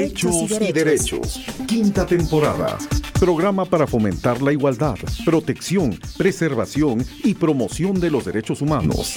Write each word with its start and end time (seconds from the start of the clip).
Hechos 0.00 0.50
y 0.60 0.72
derechos. 0.72 1.40
Quinta 1.66 2.06
temporada. 2.06 2.78
Programa 3.18 3.64
para 3.64 3.84
fomentar 3.84 4.40
la 4.40 4.52
igualdad, 4.52 4.96
protección, 5.24 5.98
preservación 6.16 7.04
y 7.24 7.34
promoción 7.34 7.98
de 7.98 8.10
los 8.10 8.24
derechos 8.24 8.62
humanos. 8.62 9.16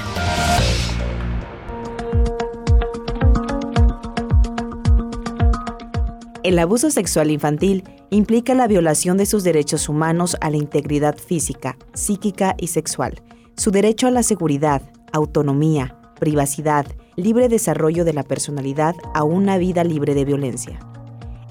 El 6.45 6.59
abuso 6.59 6.91
sexual 6.91 7.31
infantil 7.31 7.83
implica 8.11 8.53
la 8.53 8.67
violación 8.67 9.17
de 9.17 9.25
sus 9.25 9.43
derechos 9.43 9.89
humanos 9.89 10.37
a 10.41 10.51
la 10.51 10.57
integridad 10.57 11.17
física, 11.17 11.75
psíquica 11.95 12.53
y 12.59 12.67
sexual, 12.67 13.23
su 13.57 13.71
derecho 13.71 14.05
a 14.05 14.11
la 14.11 14.21
seguridad, 14.21 14.83
autonomía, 15.11 15.97
privacidad, 16.19 16.85
libre 17.15 17.49
desarrollo 17.49 18.05
de 18.05 18.13
la 18.13 18.21
personalidad 18.21 18.93
a 19.15 19.23
una 19.23 19.57
vida 19.57 19.83
libre 19.83 20.13
de 20.13 20.23
violencia. 20.23 20.79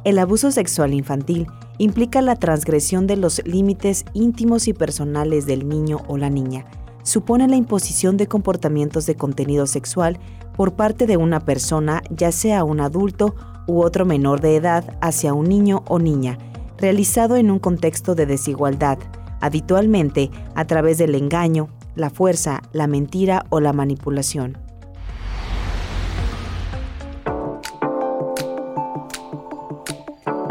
El 0.04 0.16
abuso 0.16 0.52
sexual 0.52 0.94
infantil 0.94 1.48
implica 1.78 2.22
la 2.22 2.36
transgresión 2.36 3.08
de 3.08 3.16
los 3.16 3.44
límites 3.44 4.04
íntimos 4.14 4.68
y 4.68 4.74
personales 4.74 5.44
del 5.44 5.68
niño 5.68 6.02
o 6.06 6.18
la 6.18 6.30
niña, 6.30 6.66
supone 7.02 7.48
la 7.48 7.56
imposición 7.56 8.16
de 8.16 8.28
comportamientos 8.28 9.06
de 9.06 9.16
contenido 9.16 9.66
sexual 9.66 10.20
por 10.56 10.74
parte 10.74 11.08
de 11.08 11.16
una 11.16 11.40
persona, 11.40 12.00
ya 12.10 12.30
sea 12.30 12.62
un 12.62 12.78
adulto 12.78 13.34
u 13.66 13.82
otro 13.82 14.04
menor 14.04 14.40
de 14.40 14.56
edad 14.56 14.84
hacia 15.00 15.34
un 15.34 15.48
niño 15.48 15.82
o 15.88 15.98
niña, 15.98 16.38
realizado 16.78 17.36
en 17.36 17.50
un 17.50 17.58
contexto 17.58 18.14
de 18.14 18.26
desigualdad, 18.26 18.98
habitualmente 19.40 20.30
a 20.54 20.64
través 20.66 20.98
del 20.98 21.14
engaño, 21.14 21.68
la 21.94 22.10
fuerza, 22.10 22.62
la 22.72 22.86
mentira 22.86 23.46
o 23.50 23.60
la 23.60 23.72
manipulación. 23.72 24.58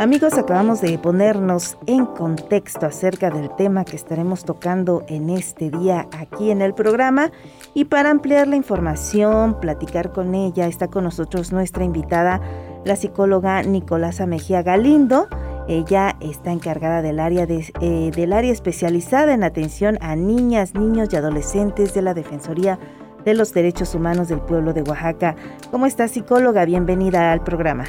Amigos, 0.03 0.34
acabamos 0.34 0.81
de 0.81 0.97
ponernos 0.97 1.78
en 1.85 2.06
contexto 2.06 2.85
acerca 2.85 3.30
del 3.30 3.50
tema 3.56 3.85
que 3.85 3.95
estaremos 3.95 4.44
tocando 4.44 5.06
en 5.07 5.30
este 5.30 5.69
día 5.69 6.09
aquí 6.12 6.51
en 6.51 6.62
el 6.62 6.74
programa 6.74 7.31
y 7.74 7.85
para 7.85 8.09
ampliar 8.09 8.50
la 8.50 8.57
información, 8.57 9.59
platicar 9.62 10.12
con 10.12 10.35
ella, 10.35 10.68
está 10.68 10.90
con 10.90 11.06
nosotros 11.06 11.53
nuestra 11.53 11.85
invitada 11.85 12.41
la 12.85 12.95
psicóloga 12.95 13.61
Nicolasa 13.63 14.25
Mejía 14.25 14.61
Galindo. 14.61 15.27
Ella 15.67 16.16
está 16.19 16.51
encargada 16.51 17.01
del 17.01 17.19
área, 17.19 17.47
eh, 17.47 18.11
del 18.13 18.33
área 18.33 18.51
especializada 18.51 19.33
en 19.33 19.44
atención 19.44 19.97
a 20.01 20.16
niñas, 20.16 20.73
niños 20.73 21.09
y 21.11 21.16
adolescentes 21.16 21.94
de 21.94 22.01
la 22.01 22.13
Defensoría 22.13 22.77
de 23.23 23.33
los 23.33 23.53
Derechos 23.53 23.95
Humanos 23.95 24.27
del 24.27 24.41
Pueblo 24.41 24.73
de 24.73 24.81
Oaxaca. 24.81 25.35
¿Cómo 25.71 25.85
está 25.85 26.09
psicóloga? 26.09 26.66
Bienvenida 26.66 27.31
al 27.31 27.41
programa. 27.41 27.85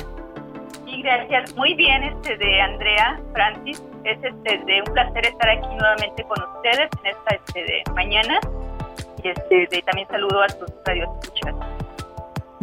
Sí, 0.84 1.02
gracias. 1.02 1.56
Muy 1.56 1.74
bien, 1.74 2.04
este 2.04 2.36
de 2.36 2.60
Andrea 2.60 3.20
Francis. 3.32 3.82
Es 4.04 4.18
este 4.22 4.58
de 4.58 4.82
un 4.86 4.94
placer 4.94 5.26
estar 5.26 5.50
aquí 5.50 5.66
nuevamente 5.76 6.22
con 6.24 6.36
ustedes 6.56 6.88
en 7.02 7.06
esta 7.10 7.34
este 7.34 7.60
de 7.60 7.82
mañana. 7.94 8.38
Y 9.24 9.28
este 9.28 9.66
de, 9.68 9.82
también 9.82 10.06
saludo 10.08 10.42
a 10.42 10.48
sus 10.50 10.70
radioescuchas. 10.84 11.73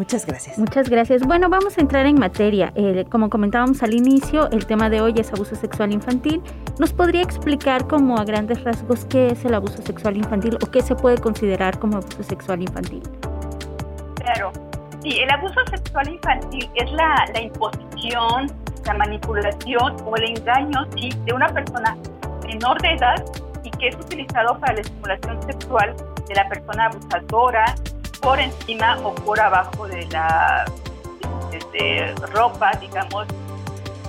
Muchas 0.01 0.25
gracias. 0.25 0.57
Muchas 0.57 0.89
gracias. 0.89 1.21
Bueno, 1.21 1.47
vamos 1.47 1.77
a 1.77 1.81
entrar 1.81 2.07
en 2.07 2.19
materia. 2.19 2.73
Eh, 2.73 3.05
como 3.11 3.29
comentábamos 3.29 3.83
al 3.83 3.93
inicio, 3.93 4.49
el 4.49 4.65
tema 4.65 4.89
de 4.89 4.99
hoy 4.99 5.13
es 5.15 5.31
abuso 5.31 5.55
sexual 5.55 5.93
infantil. 5.93 6.41
¿Nos 6.79 6.91
podría 6.91 7.21
explicar 7.21 7.87
como 7.87 8.17
a 8.17 8.25
grandes 8.25 8.63
rasgos 8.63 9.05
qué 9.05 9.27
es 9.27 9.45
el 9.45 9.53
abuso 9.53 9.79
sexual 9.83 10.17
infantil 10.17 10.57
o 10.59 10.71
qué 10.71 10.81
se 10.81 10.95
puede 10.95 11.19
considerar 11.19 11.77
como 11.77 11.97
abuso 11.97 12.23
sexual 12.23 12.63
infantil? 12.63 13.03
Claro. 14.15 14.51
Sí, 15.03 15.19
el 15.19 15.29
abuso 15.29 15.59
sexual 15.69 16.09
infantil 16.09 16.67
es 16.73 16.91
la, 16.93 17.23
la 17.35 17.41
imposición, 17.41 18.47
la 18.83 18.93
manipulación 18.95 19.97
o 20.03 20.15
el 20.15 20.35
engaño 20.35 20.79
¿sí? 20.95 21.11
de 21.25 21.33
una 21.35 21.47
persona 21.49 21.95
menor 22.47 22.81
de 22.81 22.93
edad 22.93 23.23
y 23.63 23.69
que 23.69 23.89
es 23.89 23.95
utilizado 23.97 24.57
para 24.57 24.73
la 24.73 24.81
estimulación 24.81 25.43
sexual 25.43 25.95
de 26.27 26.33
la 26.33 26.49
persona 26.49 26.87
abusadora, 26.87 27.75
por 28.21 28.39
encima 28.39 28.99
o 29.03 29.13
por 29.15 29.39
abajo 29.39 29.87
de 29.87 30.05
la 30.07 30.65
ropa, 32.33 32.71
digamos, 32.79 33.27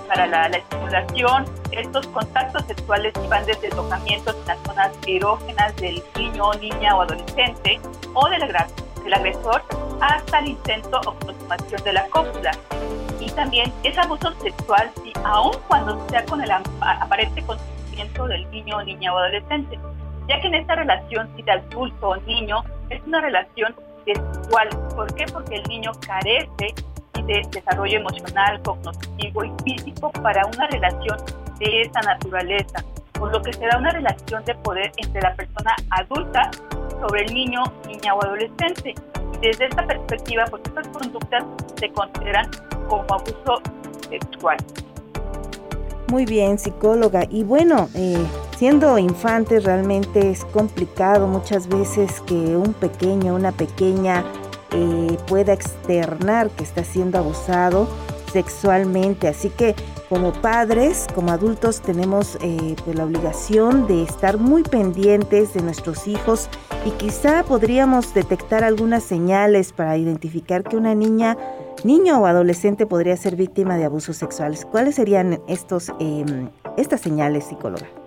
para 0.07 0.27
la, 0.27 0.45
estimulación. 0.47 1.45
Estos 1.71 2.05
contactos 2.07 2.63
sexuales 2.65 3.13
van 3.29 3.45
desde 3.45 3.69
tocamientos 3.69 4.35
en 4.41 4.47
las 4.47 4.59
zonas 4.59 4.91
erógenas 5.07 5.75
del 5.77 6.03
niño, 6.17 6.53
niña 6.61 6.95
o 6.95 7.01
adolescente 7.01 7.79
o 8.13 8.29
del, 8.29 8.41
del 9.03 9.13
agresor 9.13 9.63
hasta 10.01 10.39
el 10.39 10.49
intento 10.49 11.01
o 11.05 11.13
consumación 11.13 11.83
de 11.83 11.93
la 11.93 12.07
cópula. 12.09 12.51
Y 13.19 13.29
también 13.31 13.73
es 13.83 13.97
abuso 13.97 14.31
sexual, 14.41 14.91
si, 15.03 15.13
aun 15.23 15.55
cuando 15.67 16.07
sea 16.09 16.23
con 16.25 16.41
el 16.41 16.51
aparente 16.51 17.41
consentimiento 17.43 18.27
del 18.27 18.49
niño, 18.51 18.83
niña 18.83 19.13
o 19.13 19.17
adolescente, 19.17 19.79
ya 20.27 20.39
que 20.39 20.47
en 20.47 20.55
esta 20.55 20.75
relación, 20.75 21.29
si 21.35 21.41
de 21.41 21.51
adulto 21.51 22.09
o 22.09 22.17
niño, 22.17 22.63
es 22.89 23.01
una 23.05 23.21
relación 23.21 23.75
desigual. 24.05 24.69
¿Por 24.95 25.13
qué? 25.15 25.25
Porque 25.31 25.55
el 25.55 25.63
niño 25.63 25.91
carece 26.05 26.73
de 27.25 27.41
desarrollo 27.51 27.99
emocional, 27.99 28.61
cognitivo 28.63 29.43
y 29.45 29.51
físico 29.63 30.11
para 30.11 30.45
una 30.45 30.67
relación 30.67 31.17
de 31.59 31.81
esa 31.81 32.01
naturaleza, 32.01 32.83
por 33.13 33.31
lo 33.31 33.41
que 33.41 33.53
se 33.53 33.65
da 33.65 33.77
una 33.77 33.91
relación 33.91 34.43
de 34.45 34.55
poder 34.55 34.91
entre 34.97 35.21
la 35.21 35.33
persona 35.35 35.75
adulta 35.91 36.51
sobre 36.99 37.23
el 37.23 37.33
niño, 37.33 37.63
niña 37.87 38.13
o 38.13 38.23
adolescente. 38.23 38.93
Desde 39.41 39.65
esta 39.65 39.85
perspectiva, 39.85 40.45
pues 40.49 40.61
estas 40.65 40.87
conductas 40.89 41.43
se 41.77 41.89
consideran 41.89 42.49
como 42.87 43.05
abuso 43.13 43.61
sexual. 44.09 44.57
Muy 46.07 46.25
bien, 46.25 46.59
psicóloga. 46.59 47.23
Y 47.29 47.43
bueno, 47.43 47.89
eh, 47.95 48.23
siendo 48.63 48.97
infantes 48.97 49.65
realmente 49.65 50.31
es 50.31 50.45
complicado 50.45 51.27
muchas 51.27 51.67
veces 51.67 52.21
que 52.21 52.55
un 52.55 52.71
pequeño, 52.73 53.35
una 53.35 53.51
pequeña 53.51 54.23
eh, 54.71 55.17
pueda 55.27 55.51
externar 55.51 56.49
que 56.49 56.63
está 56.63 56.85
siendo 56.85 57.17
abusado 57.17 57.89
sexualmente. 58.31 59.27
Así 59.27 59.49
que 59.49 59.75
como 60.07 60.31
padres, 60.31 61.07
como 61.13 61.33
adultos, 61.33 61.81
tenemos 61.81 62.37
eh, 62.39 62.77
pues, 62.85 62.95
la 62.95 63.03
obligación 63.03 63.85
de 63.85 64.03
estar 64.03 64.37
muy 64.37 64.63
pendientes 64.63 65.53
de 65.53 65.61
nuestros 65.61 66.07
hijos 66.07 66.47
y 66.85 66.91
quizá 66.91 67.43
podríamos 67.43 68.13
detectar 68.13 68.63
algunas 68.63 69.03
señales 69.03 69.73
para 69.73 69.97
identificar 69.97 70.63
que 70.63 70.77
una 70.77 70.95
niña, 70.95 71.37
niño 71.83 72.17
o 72.21 72.27
adolescente 72.27 72.85
podría 72.85 73.17
ser 73.17 73.35
víctima 73.35 73.75
de 73.75 73.83
abusos 73.83 74.15
sexuales. 74.15 74.63
¿Cuáles 74.63 74.95
serían 74.95 75.41
estos, 75.49 75.91
em, 75.99 76.47
estas 76.77 77.01
señales, 77.01 77.43
psicóloga? 77.43 78.02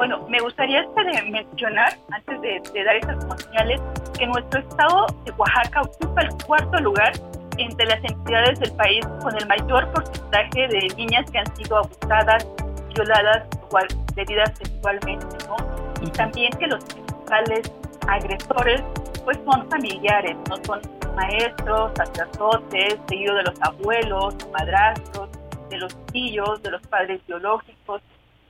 Bueno, 0.00 0.26
me 0.30 0.40
gustaría 0.40 0.82
mencionar, 1.30 1.94
antes 2.10 2.40
de, 2.40 2.84
dar 2.84 2.96
esas 2.96 3.42
señales, 3.42 3.82
que 4.18 4.26
nuestro 4.26 4.60
estado 4.60 5.06
de 5.26 5.32
Oaxaca 5.32 5.82
ocupa 5.82 6.22
el 6.22 6.30
cuarto 6.46 6.78
lugar 6.78 7.12
entre 7.58 7.84
las 7.84 8.02
entidades 8.02 8.58
del 8.60 8.72
país 8.76 9.04
con 9.20 9.36
el 9.36 9.46
mayor 9.46 9.92
porcentaje 9.92 10.68
de 10.68 10.88
niñas 10.96 11.30
que 11.30 11.40
han 11.40 11.54
sido 11.54 11.76
abusadas, 11.76 12.48
violadas 12.94 13.46
o 13.70 13.76
agredidas 13.76 14.56
sexualmente, 14.56 15.26
¿no? 15.46 15.56
Y 16.00 16.10
también 16.12 16.50
que 16.52 16.66
los 16.66 16.82
principales 16.82 17.70
agresores 18.08 18.82
pues 19.22 19.38
son 19.44 19.68
familiares, 19.68 20.34
no 20.48 20.56
son 20.64 20.80
maestros, 21.14 21.92
sacerdotes, 21.96 22.96
seguido 23.06 23.34
de 23.34 23.42
los 23.42 23.60
abuelos, 23.60 24.34
madrastros, 24.50 25.28
de 25.68 25.76
los 25.76 25.94
tíos, 26.06 26.62
de 26.62 26.70
los 26.70 26.80
padres 26.86 27.20
biológicos, 27.26 28.00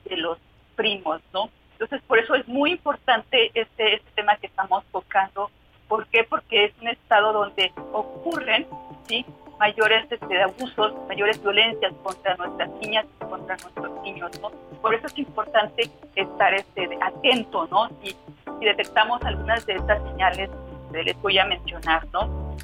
de 0.05 0.15
los 0.15 0.37
primos, 0.75 1.21
¿no? 1.33 1.49
Entonces, 1.73 2.01
por 2.07 2.19
eso 2.19 2.35
es 2.35 2.47
muy 2.47 2.71
importante 2.73 3.51
este, 3.53 3.95
este 3.95 4.11
tema 4.15 4.35
que 4.37 4.47
estamos 4.47 4.83
tocando. 4.91 5.49
¿Por 5.87 6.05
qué? 6.07 6.23
Porque 6.23 6.65
es 6.65 6.73
un 6.79 6.89
estado 6.89 7.33
donde 7.33 7.71
ocurren 7.91 8.67
¿sí? 9.07 9.25
mayores 9.59 10.05
este, 10.11 10.41
abusos, 10.41 10.93
mayores 11.07 11.41
violencias 11.41 11.93
contra 12.03 12.35
nuestras 12.35 12.69
niñas 12.81 13.05
y 13.19 13.25
contra 13.25 13.57
nuestros 13.57 14.01
niños, 14.03 14.31
¿no? 14.41 14.51
Por 14.81 14.93
eso 14.93 15.07
es 15.07 15.17
importante 15.17 15.89
estar 16.15 16.53
este, 16.53 16.97
atento, 17.01 17.67
¿no? 17.67 17.89
Si, 18.03 18.15
si 18.59 18.65
detectamos 18.65 19.21
algunas 19.23 19.65
de 19.65 19.73
estas 19.73 20.01
señales, 20.03 20.49
les 20.93 21.19
voy 21.21 21.39
a 21.39 21.45
mencionar, 21.45 22.05
¿no? 22.13 22.55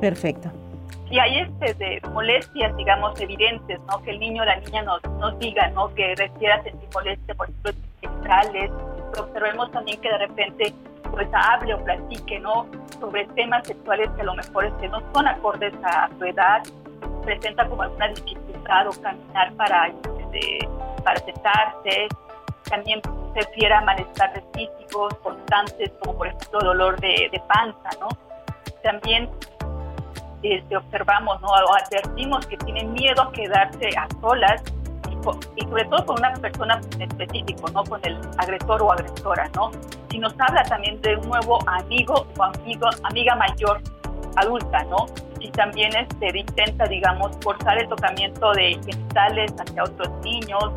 Perfecto 0.00 0.50
si 1.08 1.18
hay 1.18 1.40
este 1.40 1.74
de 1.74 2.00
molestias, 2.10 2.76
digamos, 2.76 3.20
evidentes, 3.20 3.80
¿no? 3.90 4.02
Que 4.02 4.12
el 4.12 4.20
niño 4.20 4.42
o 4.42 4.46
la 4.46 4.56
niña 4.56 4.82
nos, 4.82 5.02
nos 5.18 5.38
diga, 5.38 5.68
¿no? 5.70 5.94
Que 5.94 6.14
requiera 6.16 6.62
sentir 6.62 6.88
molestia, 6.92 7.34
por 7.34 7.48
ejemplo, 7.48 7.72
sexuales. 8.00 8.70
Observemos 9.18 9.70
también 9.70 10.00
que 10.00 10.08
de 10.08 10.18
repente 10.18 10.74
pues 11.10 11.28
hable 11.32 11.74
o 11.74 11.84
platique, 11.84 12.40
¿no? 12.40 12.66
Sobre 12.98 13.26
temas 13.26 13.66
sexuales 13.66 14.10
que 14.16 14.22
a 14.22 14.24
lo 14.24 14.34
mejor 14.34 14.64
este, 14.64 14.88
no 14.88 15.00
son 15.12 15.28
acordes 15.28 15.72
a 15.84 16.08
su 16.18 16.24
edad, 16.24 16.62
presenta 17.22 17.68
como 17.68 17.82
alguna 17.82 18.08
dificultad 18.08 18.88
o 18.88 19.00
caminar 19.00 19.52
para, 19.54 19.88
este, 19.88 20.68
para 21.04 21.20
sentarse, 21.20 22.08
también 22.68 23.00
prefiera 23.32 23.80
malestares 23.82 24.42
físicos 24.54 25.14
constantes, 25.22 25.92
como 26.00 26.18
por 26.18 26.26
ejemplo 26.26 26.60
dolor 26.60 26.98
de, 27.00 27.28
de 27.30 27.42
panza, 27.46 27.90
¿no? 28.00 28.08
También 28.82 29.30
este, 30.44 30.76
observamos 30.76 31.40
¿no? 31.40 31.48
o 31.48 31.74
advertimos 31.74 32.46
que 32.46 32.56
tienen 32.58 32.92
miedo 32.92 33.22
a 33.22 33.32
quedarse 33.32 33.88
a 33.96 34.06
solas 34.20 34.62
y, 35.56 35.64
sobre 35.64 35.84
todo 35.86 36.04
con 36.04 36.18
una 36.18 36.34
persona 36.34 36.80
específica, 37.00 37.64
¿no? 37.72 37.82
con 37.84 38.00
el 38.04 38.18
agresor 38.38 38.82
o 38.82 38.92
agresora. 38.92 39.50
¿no? 39.54 39.70
Si 40.10 40.18
nos 40.18 40.34
habla 40.38 40.62
también 40.64 41.00
de 41.00 41.16
un 41.16 41.28
nuevo 41.28 41.58
amigo 41.68 42.26
o 42.36 42.42
amigo, 42.42 42.88
amiga 43.04 43.34
mayor 43.36 43.80
adulta, 44.36 44.84
¿no? 44.84 45.06
Si 45.40 45.50
también 45.50 45.94
este, 45.96 46.38
intenta, 46.38 46.86
digamos, 46.86 47.32
forzar 47.42 47.78
el 47.78 47.88
tocamiento 47.88 48.52
de 48.52 48.78
genitales 48.84 49.52
hacia 49.58 49.84
otros 49.84 50.08
niños, 50.22 50.72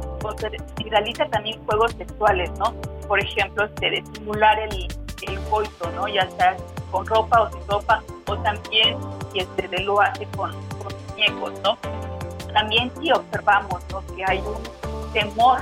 si 0.78 0.90
realiza 0.90 1.26
también 1.28 1.64
juegos 1.66 1.92
sexuales, 1.94 2.52
¿no? 2.58 2.74
Por 3.08 3.20
ejemplo, 3.20 3.66
este, 3.66 3.92
de 3.92 4.04
simular 4.14 4.60
el, 4.60 4.88
el 5.28 5.40
coito, 5.50 5.90
¿no? 5.96 6.08
Ya 6.08 6.30
sea 6.32 6.56
con 6.92 7.06
ropa 7.06 7.42
o 7.42 7.52
sin 7.52 7.68
ropa, 7.68 8.04
o 8.28 8.38
también 8.38 8.98
si 9.32 9.40
este, 9.40 9.84
lo 9.84 10.02
hace 10.02 10.26
con, 10.36 10.52
con 10.52 10.94
muñecos, 11.10 11.54
¿no? 11.64 11.78
También 12.54 12.92
si 13.00 13.12
observamos 13.12 13.84
¿no? 13.92 14.04
que 14.16 14.24
hay 14.26 14.40
un 14.40 15.14
temor, 15.14 15.60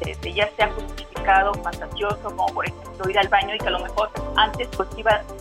este, 0.00 0.32
ya 0.32 0.48
sea 0.56 0.68
justificado, 0.68 1.54
fantasioso, 1.54 2.18
como 2.22 2.46
por 2.46 2.66
ejemplo 2.66 3.10
ir 3.10 3.18
al 3.18 3.28
baño 3.28 3.54
y 3.54 3.58
que 3.58 3.66
a 3.66 3.70
lo 3.70 3.80
mejor 3.80 4.10
antes 4.36 4.68
pues 4.76 4.88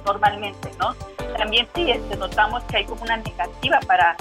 normalmente, 0.06 0.72
¿no? 0.80 0.96
También 1.38 1.68
si 1.76 1.92
este, 1.92 2.18
notamos 2.18 2.64
que 2.64 2.78
hay 2.78 2.86
como 2.86 3.04
una 3.04 3.18
negativa 3.18 3.80
para, 3.88 4.16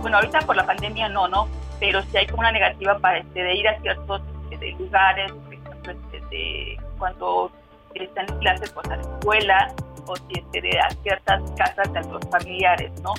bueno, 0.00 0.18
ahorita 0.18 0.40
por 0.40 0.56
la 0.56 0.64
pandemia 0.64 1.08
no, 1.08 1.28
¿no? 1.28 1.48
Pero 1.80 2.02
si 2.04 2.16
hay 2.16 2.26
como 2.26 2.40
una 2.40 2.52
negativa 2.52 2.98
para 2.98 3.18
este, 3.18 3.42
de 3.42 3.54
ir 3.54 3.68
a 3.68 3.78
ciertos 3.80 4.22
este, 4.50 4.72
lugares, 4.72 5.32
por 5.32 5.54
ejemplo, 5.54 5.92
este, 5.92 6.20
de, 6.30 6.80
cuando 6.98 7.50
están 7.94 8.28
en 8.28 8.38
clases 8.38 8.70
pues, 8.70 8.86
a 8.90 8.96
la 8.96 9.02
escuela 9.02 9.74
o 10.08 10.16
si 10.16 10.60
de 10.60 10.80
a 10.80 10.90
ciertas 11.02 11.42
casas 11.52 11.92
de 11.92 12.00
los 12.10 12.22
familiares, 12.30 12.90
¿no? 13.02 13.14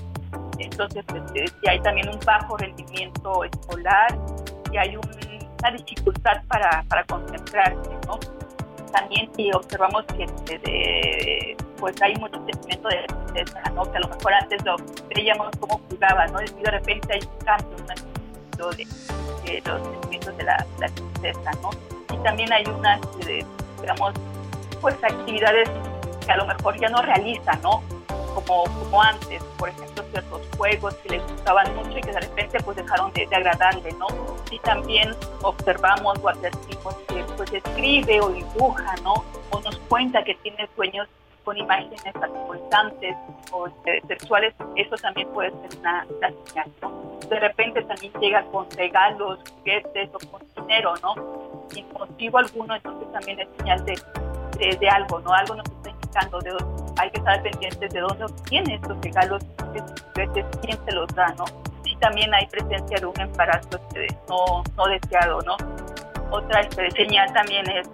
Entonces, 0.58 1.06
este, 1.16 1.48
si 1.48 1.70
hay 1.70 1.80
también 1.82 2.10
un 2.10 2.20
bajo 2.26 2.58
rendimiento 2.58 3.44
escolar, 3.46 4.18
si 4.70 4.78
hay 4.78 4.98
una 4.98 5.72
dificultad 5.72 6.44
para, 6.48 6.84
para 6.90 7.04
concentrarse, 7.06 7.92
¿no? 8.08 8.20
También 8.92 9.30
si 9.36 9.52
observamos 9.52 10.04
que 10.18 10.24
este, 10.24 11.56
pues 11.78 12.02
hay 12.02 12.16
mucho 12.16 12.44
sentimiento 12.46 12.90
de 12.90 13.06
tristeza, 13.08 13.62
¿no? 13.74 13.90
Que 13.90 13.98
a 13.98 14.02
lo 14.02 14.08
mejor 14.10 14.34
antes 14.34 14.66
lo 14.66 14.76
veíamos 15.16 15.50
como 15.60 15.80
jugaba, 15.90 16.26
¿no? 16.28 16.42
Y 16.42 16.46
de 16.48 16.72
repente 16.72 17.14
hay 17.14 17.22
un 17.22 17.46
cambio, 17.46 17.78
un 17.78 18.76
de, 18.76 18.86
de 19.46 19.62
los 19.66 19.82
sentimientos 19.82 20.38
de 20.38 20.44
la, 20.44 20.66
la 20.80 20.88
tristeza, 20.90 21.52
¿no? 21.62 21.70
Y 22.14 22.18
también 22.24 22.52
hay 22.52 22.66
unas, 22.66 23.00
este, 23.20 23.46
digamos, 23.80 24.14
pues 24.82 24.96
actividades 25.04 25.70
a 26.30 26.38
lo 26.38 26.46
mejor 26.46 26.80
ya 26.80 26.90
no 26.90 27.02
realizan, 27.02 27.62
¿no? 27.62 27.82
Como, 28.36 28.64
como 28.64 29.02
antes, 29.02 29.44
por 29.58 29.70
ejemplo, 29.70 30.04
ciertos 30.12 30.42
juegos 30.58 30.94
que 30.96 31.10
les 31.10 31.24
gustaban 31.28 31.76
mucho 31.76 31.98
y 31.98 32.02
que 32.02 32.12
de 32.12 32.20
repente 32.20 32.60
pues 32.64 32.78
dejaron 32.78 33.12
de, 33.14 33.24
agradarle, 33.24 33.92
¿no? 33.94 34.08
Y 34.52 34.60
también 34.60 35.16
observamos 35.42 36.20
o 36.22 36.30
advertimos 36.30 36.96
que 37.08 37.24
pues 37.36 37.52
escribe 37.54 38.22
o 38.22 38.30
dibuja, 38.30 38.96
¿no? 39.04 39.24
O 39.50 39.60
nos 39.62 39.78
cuenta 39.90 40.24
que 40.24 40.36
tiene 40.36 40.68
sueños 40.76 41.08
con 41.44 41.58
imágenes 41.58 42.16
atemorizantes 42.16 43.16
o 43.52 43.68
este, 43.68 44.02
sexuales, 44.08 44.54
eso 44.76 44.96
también 44.98 45.28
puede 45.30 45.50
ser 45.50 45.80
una, 45.80 46.06
señal, 46.46 46.72
¿no? 46.82 47.20
De 47.28 47.40
repente 47.40 47.82
también 47.84 48.14
llega 48.20 48.44
con 48.52 48.70
regalos, 48.72 49.40
juguetes 49.58 50.10
o 50.14 50.20
con 50.30 50.42
dinero, 50.56 50.94
¿no? 51.02 51.16
Sin 51.72 51.92
motivo 51.94 52.38
alguno, 52.38 52.76
entonces 52.76 53.12
también 53.12 53.40
es 53.40 53.48
señal 53.58 53.84
de 53.86 53.96
de, 54.60 54.90
algo, 54.90 55.20
¿no? 55.20 55.34
Algo 55.34 55.56
nos 55.56 55.70
indicando, 56.10 56.40
de, 56.40 56.52
hay 56.98 57.10
que 57.12 57.18
estar 57.18 57.42
pendientes 57.42 57.94
de 57.94 58.00
dónde 58.00 58.26
obtiene 58.26 58.76
estos 58.76 58.98
regalos, 59.02 59.44
quién 60.62 60.86
se 60.86 60.92
los 60.92 61.08
da, 61.16 61.34
¿no? 61.38 61.46
Y 61.86 61.96
también 61.98 62.34
hay 62.34 62.46
presencia 62.48 63.00
de 63.00 63.06
un 63.06 63.20
embarazo 63.20 63.70
este, 63.74 64.08
no, 64.28 64.64
no 64.76 64.86
deseado, 64.88 65.42
¿no? 65.42 65.56
Otra 66.32 66.68
señal 66.96 67.32
también 67.34 67.70
es, 67.70 67.88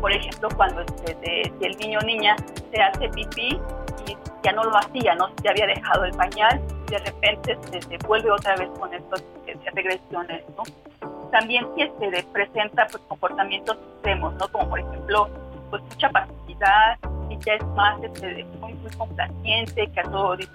por 0.00 0.12
ejemplo, 0.12 0.48
cuando 0.56 0.82
este, 0.82 1.52
si 1.58 1.64
el 1.64 1.76
niño 1.78 1.98
o 2.00 2.04
niña 2.04 2.36
se 2.72 2.82
hace 2.82 3.08
pipí 3.08 3.58
y 4.06 4.16
ya 4.42 4.52
no 4.52 4.64
lo 4.64 4.76
hacía, 4.76 5.14
¿no? 5.14 5.28
Ya 5.42 5.50
había 5.50 5.66
dejado 5.66 6.04
el 6.04 6.12
pañal, 6.12 6.60
de 6.88 6.98
repente 6.98 7.58
se, 7.80 7.98
vuelve 8.06 8.30
otra 8.30 8.56
vez 8.56 8.68
con 8.78 8.92
estas 8.92 9.24
regresiones, 9.74 10.44
¿no? 10.56 10.62
También 11.30 11.66
si 11.74 11.82
se 11.82 12.22
presenta 12.32 12.86
pues, 12.86 13.02
comportamientos 13.08 13.76
extremos, 13.76 14.34
¿no? 14.34 14.48
Como 14.48 14.68
por 14.68 14.80
ejemplo 14.80 15.28
pues 15.70 15.82
mucha 15.82 16.08
pasividad, 16.10 16.98
y 17.34 17.44
ya 17.44 17.54
es 17.54 17.66
más 17.68 18.02
este, 18.02 18.44
muy, 18.60 18.74
muy 18.74 18.90
complaciente, 18.92 19.90
que 19.90 20.00
a 20.00 20.04
todo 20.04 20.36
dice 20.36 20.50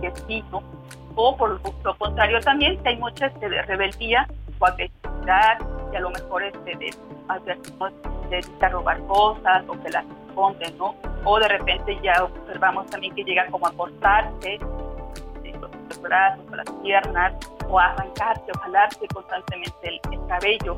que, 0.00 0.12
sí, 0.26 0.44
¿no? 0.50 0.62
O 1.14 1.36
por 1.36 1.60
lo 1.84 1.96
contrario 1.96 2.40
también, 2.40 2.82
que 2.82 2.88
hay 2.90 2.96
mucha 2.96 3.26
este, 3.26 3.48
de 3.48 3.62
rebeldía 3.62 4.26
o 4.58 4.66
agresividad, 4.66 5.58
que 5.90 5.96
a 5.96 6.00
lo 6.00 6.10
mejor 6.10 6.42
este, 6.42 6.76
de, 6.76 6.94
de, 8.30 8.68
robar 8.68 8.98
cosas 9.06 9.64
o 9.68 9.80
que 9.80 9.90
las 9.90 10.04
esconden, 10.28 10.76
¿no? 10.78 10.94
O 11.24 11.38
de 11.38 11.48
repente 11.48 11.96
ya 12.02 12.24
observamos 12.24 12.86
también 12.86 13.14
que 13.14 13.22
llega 13.22 13.46
como 13.46 13.66
a 13.66 13.72
cortarse 13.72 14.58
los 15.88 16.02
brazos 16.02 16.44
o 16.50 16.56
las 16.56 16.70
piernas 16.82 17.32
o 17.68 17.78
a 17.78 17.86
arrancarse 17.86 18.50
o 18.54 18.58
jalarse 18.58 19.06
constantemente 19.08 20.00
el, 20.10 20.26
cabello. 20.26 20.76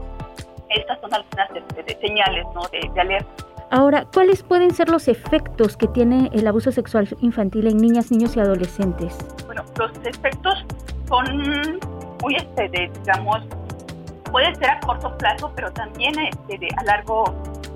Estas 0.69 1.01
son 1.01 1.15
algunas 1.15 1.51
este, 1.51 1.83
de, 1.83 2.01
señales 2.01 2.45
¿no? 2.55 2.63
de 2.69 3.01
alerta. 3.01 3.56
Ahora, 3.71 4.07
¿cuáles 4.13 4.43
pueden 4.45 4.73
ser 4.73 4.89
los 4.89 5.09
efectos 5.09 5.77
que 5.77 5.89
tiene 5.89 6.31
el 6.33 6.47
abuso 6.47 6.71
sexual 6.71 7.09
infantil 7.21 7.67
en 7.67 7.79
niñas, 7.79 8.13
niños 8.13 8.37
y 8.37 8.41
adolescentes? 8.41 9.19
Bueno, 9.47 9.65
los 9.77 9.91
efectos 10.05 10.65
son 11.09 11.81
muy, 12.23 12.37
este, 12.37 12.69
digamos, 12.69 13.43
puede 14.31 14.55
ser 14.55 14.71
a 14.71 14.81
corto 14.81 15.17
plazo, 15.19 15.51
pero 15.57 15.73
también 15.73 16.15
este, 16.19 16.69
a 16.77 16.85
largo 16.85 17.25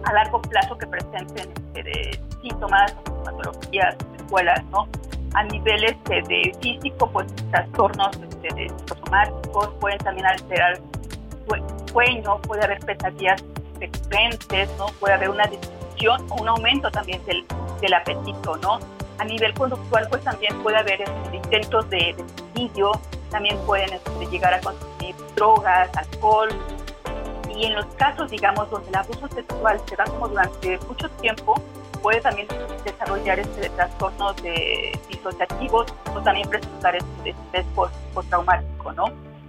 a 0.04 0.12
largo 0.12 0.40
plazo 0.40 0.78
que 0.78 0.86
presenten 0.86 1.50
este, 1.50 1.82
de 1.82 2.20
síntomas, 2.40 2.92
patologías, 3.24 3.96
escuelas, 4.16 4.64
¿no? 4.66 4.88
A 5.34 5.44
nivel 5.44 5.84
este, 5.84 6.22
de 6.22 6.52
físico, 6.60 7.10
pues 7.10 7.26
trastornos 7.50 8.16
este, 8.16 8.68
psicosomáticos 8.68 9.68
pueden 9.80 9.98
también 9.98 10.26
alterar 10.26 10.78
sueño, 11.92 12.40
puede 12.42 12.64
haber 12.64 12.78
pesadillas 12.80 13.44
frecuentes, 13.76 14.70
¿no? 14.78 14.86
Puede 15.00 15.14
haber 15.14 15.30
una 15.30 15.44
disminución 15.44 15.79
o 16.08 16.34
un 16.36 16.48
aumento 16.48 16.90
también 16.90 17.24
del, 17.26 17.44
del 17.80 17.94
apetito, 17.94 18.56
¿no? 18.56 18.78
A 19.18 19.24
nivel 19.24 19.52
conductual, 19.54 20.06
pues 20.08 20.24
también 20.24 20.56
puede 20.62 20.78
haber 20.78 21.02
este, 21.02 21.36
intentos 21.36 21.88
de, 21.90 22.16
suicidio, 22.36 22.92
también 23.30 23.58
pueden 23.66 23.92
este, 23.92 24.26
llegar 24.26 24.54
a 24.54 24.60
consumir 24.60 25.14
drogas, 25.36 25.94
alcohol. 25.96 26.48
Y 27.54 27.66
en 27.66 27.74
los 27.74 27.84
casos, 27.96 28.30
digamos, 28.30 28.70
donde 28.70 28.88
el 28.88 28.94
abuso 28.94 29.28
sexual 29.28 29.80
se 29.86 29.96
da 29.96 30.04
como 30.04 30.28
durante 30.28 30.78
mucho 30.88 31.08
tiempo, 31.20 31.60
puede 32.00 32.20
también 32.20 32.48
desarrollar 32.84 33.38
este 33.38 33.68
trastornos 33.70 34.36
de 34.42 34.98
disociativos 35.08 35.92
o 36.14 36.20
también 36.22 36.48
presentar 36.48 36.96
este 36.96 37.30
estrés 37.30 37.66
postraumático, 38.14 38.92
¿no? 38.92 39.06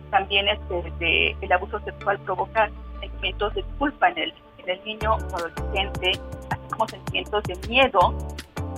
También 0.10 0.48
el 0.50 1.52
abuso 1.52 1.80
sexual 1.80 2.20
provoca 2.20 2.70
sentimientos 3.00 3.54
de 3.54 3.64
culpa 3.80 4.10
en 4.10 4.18
el, 4.18 4.34
en 4.64 4.70
el 4.70 4.84
niño 4.86 5.14
o 5.14 5.36
adolescente, 5.36 6.12
así 6.50 6.68
como 6.70 6.88
sentimientos 6.88 7.44
de 7.44 7.56
miedo, 7.68 8.16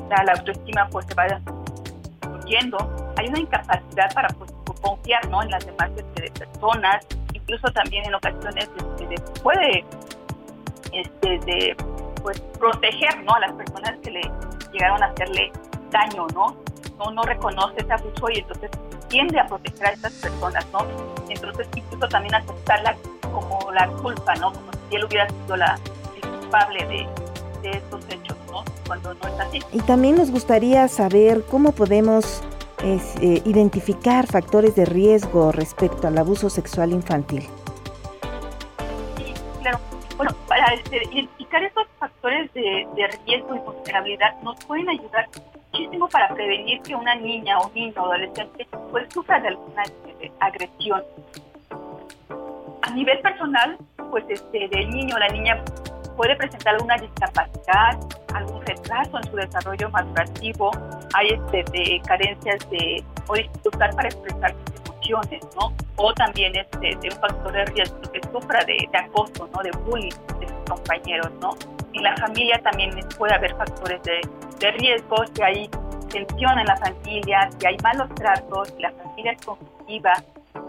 la, 0.10 0.24
la 0.24 0.34
autoestima 0.34 0.88
pues 0.90 1.06
se 1.06 1.14
va 1.14 1.26
destruyendo, 1.28 3.14
hay 3.18 3.28
una 3.28 3.40
incapacidad 3.40 4.14
para 4.14 4.28
pues, 4.30 4.52
confiar 4.82 5.28
¿no? 5.30 5.42
en 5.44 5.52
las 5.52 5.66
demás 5.66 5.92
este, 5.96 6.32
personas, 6.32 7.06
incluso 7.34 7.68
también 7.72 8.06
en 8.06 8.16
ocasiones 8.16 8.70
este, 9.00 9.16
puede 9.42 9.86
este, 10.92 11.76
pues, 12.22 12.40
proteger 12.60 13.24
¿no? 13.24 13.34
a 13.34 13.40
las 13.42 13.54
personas 13.54 13.98
que 14.04 14.12
le 14.12 14.22
llegaron 14.72 15.02
a 15.04 15.08
hacerle 15.08 15.52
daño, 15.92 16.28
¿no? 16.34 16.56
No, 16.98 17.12
no 17.12 17.24
reconoce 17.24 17.76
ese 17.78 17.94
abuso 17.94 18.30
y 18.32 18.40
entonces 18.40 18.72
tiende 19.08 19.40
a 19.40 19.48
proteger 19.48 19.88
a 19.88 19.92
estas 19.92 20.14
personas, 20.14 20.66
¿no? 20.72 20.86
Entonces 21.30 21.68
incluso 21.76 22.08
también 22.08 22.36
aceptarla 22.36 22.96
como 23.22 23.72
la 23.72 23.88
culpa, 23.88 24.36
¿no? 24.36 24.54
Si 24.94 24.98
él 24.98 25.06
hubiera 25.06 25.28
sido 25.28 25.58
la 25.58 25.80
culpable 26.40 26.86
de, 26.86 27.08
de 27.62 27.78
estos 27.78 28.06
hechos, 28.10 28.38
¿no? 28.52 28.64
Cuando 28.86 29.14
no 29.16 29.28
es 29.28 29.40
así. 29.40 29.60
Y 29.72 29.82
también 29.82 30.16
nos 30.16 30.30
gustaría 30.30 30.88
saber 30.88 31.44
cómo 31.50 31.72
podemos 31.72 32.44
eh, 32.84 33.42
identificar 33.46 34.28
factores 34.28 34.76
de 34.76 34.86
riesgo 34.86 35.52
respecto 35.52 36.08
al 36.08 36.18
abuso 36.18 36.50
sexual 36.50 36.92
infantil. 36.92 37.48
Sí, 39.18 39.34
claro. 39.62 39.80
Bueno, 40.16 40.32
para 40.48 40.74
este, 40.76 40.98
identificar 41.12 41.64
estos 41.64 41.88
factores 41.98 42.54
de, 42.54 42.88
de 42.96 43.08
riesgo 43.26 43.56
y 43.56 43.60
vulnerabilidad 43.60 44.40
nos 44.44 44.64
pueden 44.66 44.90
ayudar 44.90 45.28
muchísimo 45.72 46.08
para 46.08 46.32
prevenir 46.36 46.82
que 46.84 46.94
una 46.94 47.16
niña 47.16 47.58
o 47.58 47.72
niño 47.74 47.94
o 47.98 48.06
adolescente 48.06 48.68
pues 48.92 49.12
sufra 49.12 49.40
de 49.40 49.48
alguna 49.48 49.84
este, 49.84 50.32
agresión. 50.40 51.02
A 52.86 52.92
nivel 52.92 53.18
personal, 53.22 53.78
pues 54.12 54.26
este, 54.28 54.68
del 54.68 54.90
niño 54.90 55.16
o 55.16 55.20
la 55.20 55.30
niña 55.30 55.64
puede 56.18 56.36
presentar 56.36 56.76
alguna 56.76 56.98
discapacidad, 56.98 57.98
algún 58.34 58.62
retraso 58.66 59.18
en 59.18 59.24
su 59.24 59.36
desarrollo 59.38 59.90
madurativo, 59.90 60.70
hay 61.14 61.30
este, 61.30 61.64
de 61.72 62.02
carencias 62.06 62.70
de, 62.70 63.02
o 63.28 63.36
dificultad 63.36 63.96
para 63.96 64.10
expresar 64.10 64.52
sus 64.52 64.92
emociones, 64.92 65.42
¿no? 65.56 65.74
O 65.96 66.14
también 66.14 66.54
este, 66.58 66.98
de 66.98 67.08
un 67.08 67.22
factor 67.22 67.54
de 67.54 67.66
riesgo 67.68 68.02
que 68.02 68.22
sufra 68.34 68.66
de, 68.66 68.90
de 68.92 68.98
acoso, 68.98 69.50
¿no? 69.54 69.64
De 69.64 69.72
bullying 69.86 70.12
de 70.42 70.48
sus 70.50 70.70
compañeros, 70.70 71.32
¿no? 71.40 71.56
En 71.94 72.04
la 72.04 72.18
familia 72.18 72.60
también 72.64 72.92
puede 73.18 73.34
haber 73.34 73.56
factores 73.56 74.04
de, 74.04 74.20
de 74.60 74.72
riesgo, 74.72 75.16
si 75.34 75.42
hay 75.42 75.70
tensión 76.10 76.60
en 76.60 76.66
la 76.66 76.76
familia, 76.76 77.50
si 77.58 77.66
hay 77.66 77.78
malos 77.82 78.14
tratos, 78.16 78.68
si 78.76 78.82
la 78.82 78.92
familia 78.92 79.32
es 79.32 79.46
conflictiva, 79.46 80.14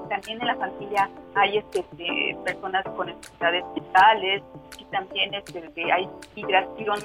también 0.08 0.40
en 0.40 0.46
la 0.46 0.56
familia 0.56 1.10
hay 1.34 1.58
este, 1.58 2.36
personas 2.44 2.84
con 2.96 3.08
enfermedades 3.08 3.64
mentales 3.74 4.42
y 4.78 4.84
también 4.86 5.34
este, 5.34 5.92
hay 5.92 6.08
migración 6.36 6.98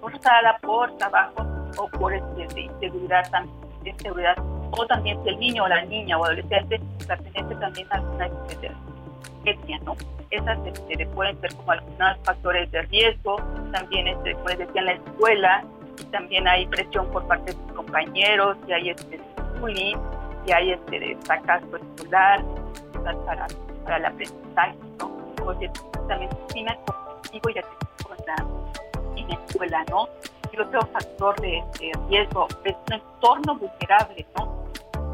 forzada 0.00 0.58
por 0.62 0.96
trabajo 0.98 1.46
o 1.78 1.88
por 1.98 2.14
este, 2.14 2.60
inseguridad, 2.60 3.24
inseguridad, 3.84 4.36
o 4.70 4.86
también 4.86 5.22
si 5.22 5.28
el 5.30 5.38
niño 5.38 5.64
o 5.64 5.68
la 5.68 5.84
niña 5.84 6.18
o 6.18 6.24
adolescente 6.24 6.80
pertenece 7.06 7.54
también 7.56 7.86
a 7.92 7.96
alguna 7.96 8.28
etnia, 9.44 9.78
¿no? 9.84 9.94
Esas 10.30 10.58
este, 10.66 11.06
pueden 11.06 11.40
ser 11.40 11.54
como 11.54 11.72
algunos 11.72 12.18
factores 12.24 12.70
de 12.72 12.82
riesgo, 12.82 13.36
también 13.72 14.08
este, 14.08 14.34
puede 14.36 14.56
decir 14.56 14.76
en 14.76 14.86
la 14.86 14.92
escuela, 14.92 15.64
también 16.10 16.48
hay 16.48 16.66
presión 16.66 17.06
por 17.10 17.26
parte 17.26 17.52
de 17.52 17.52
sus 17.52 17.72
compañeros, 17.72 18.56
y 18.66 18.72
hay 18.72 18.90
este 18.90 19.20
bullying, 19.60 19.96
y 20.46 20.52
hay 20.52 20.72
este 20.72 21.16
fracaso 21.24 21.66
escolar 21.76 22.44
para, 23.24 23.46
para 23.84 23.96
el 23.96 24.04
aprendizaje, 24.06 24.76
¿no? 24.98 25.10
Porque 25.36 25.70
también 26.08 26.30
tiene 26.52 26.78
cognitivo 26.86 27.50
y 27.50 27.58
atención 27.58 28.56
en 29.16 29.28
la, 29.28 29.34
escuela, 29.34 29.84
¿no? 29.90 30.08
Y 30.52 30.60
otro 30.60 30.80
factor 30.86 31.40
de, 31.40 31.62
riesgo 32.08 32.46
es 32.64 32.76
un 32.88 32.94
entorno 32.94 33.56
vulnerable, 33.56 34.26
¿no? 34.36 34.64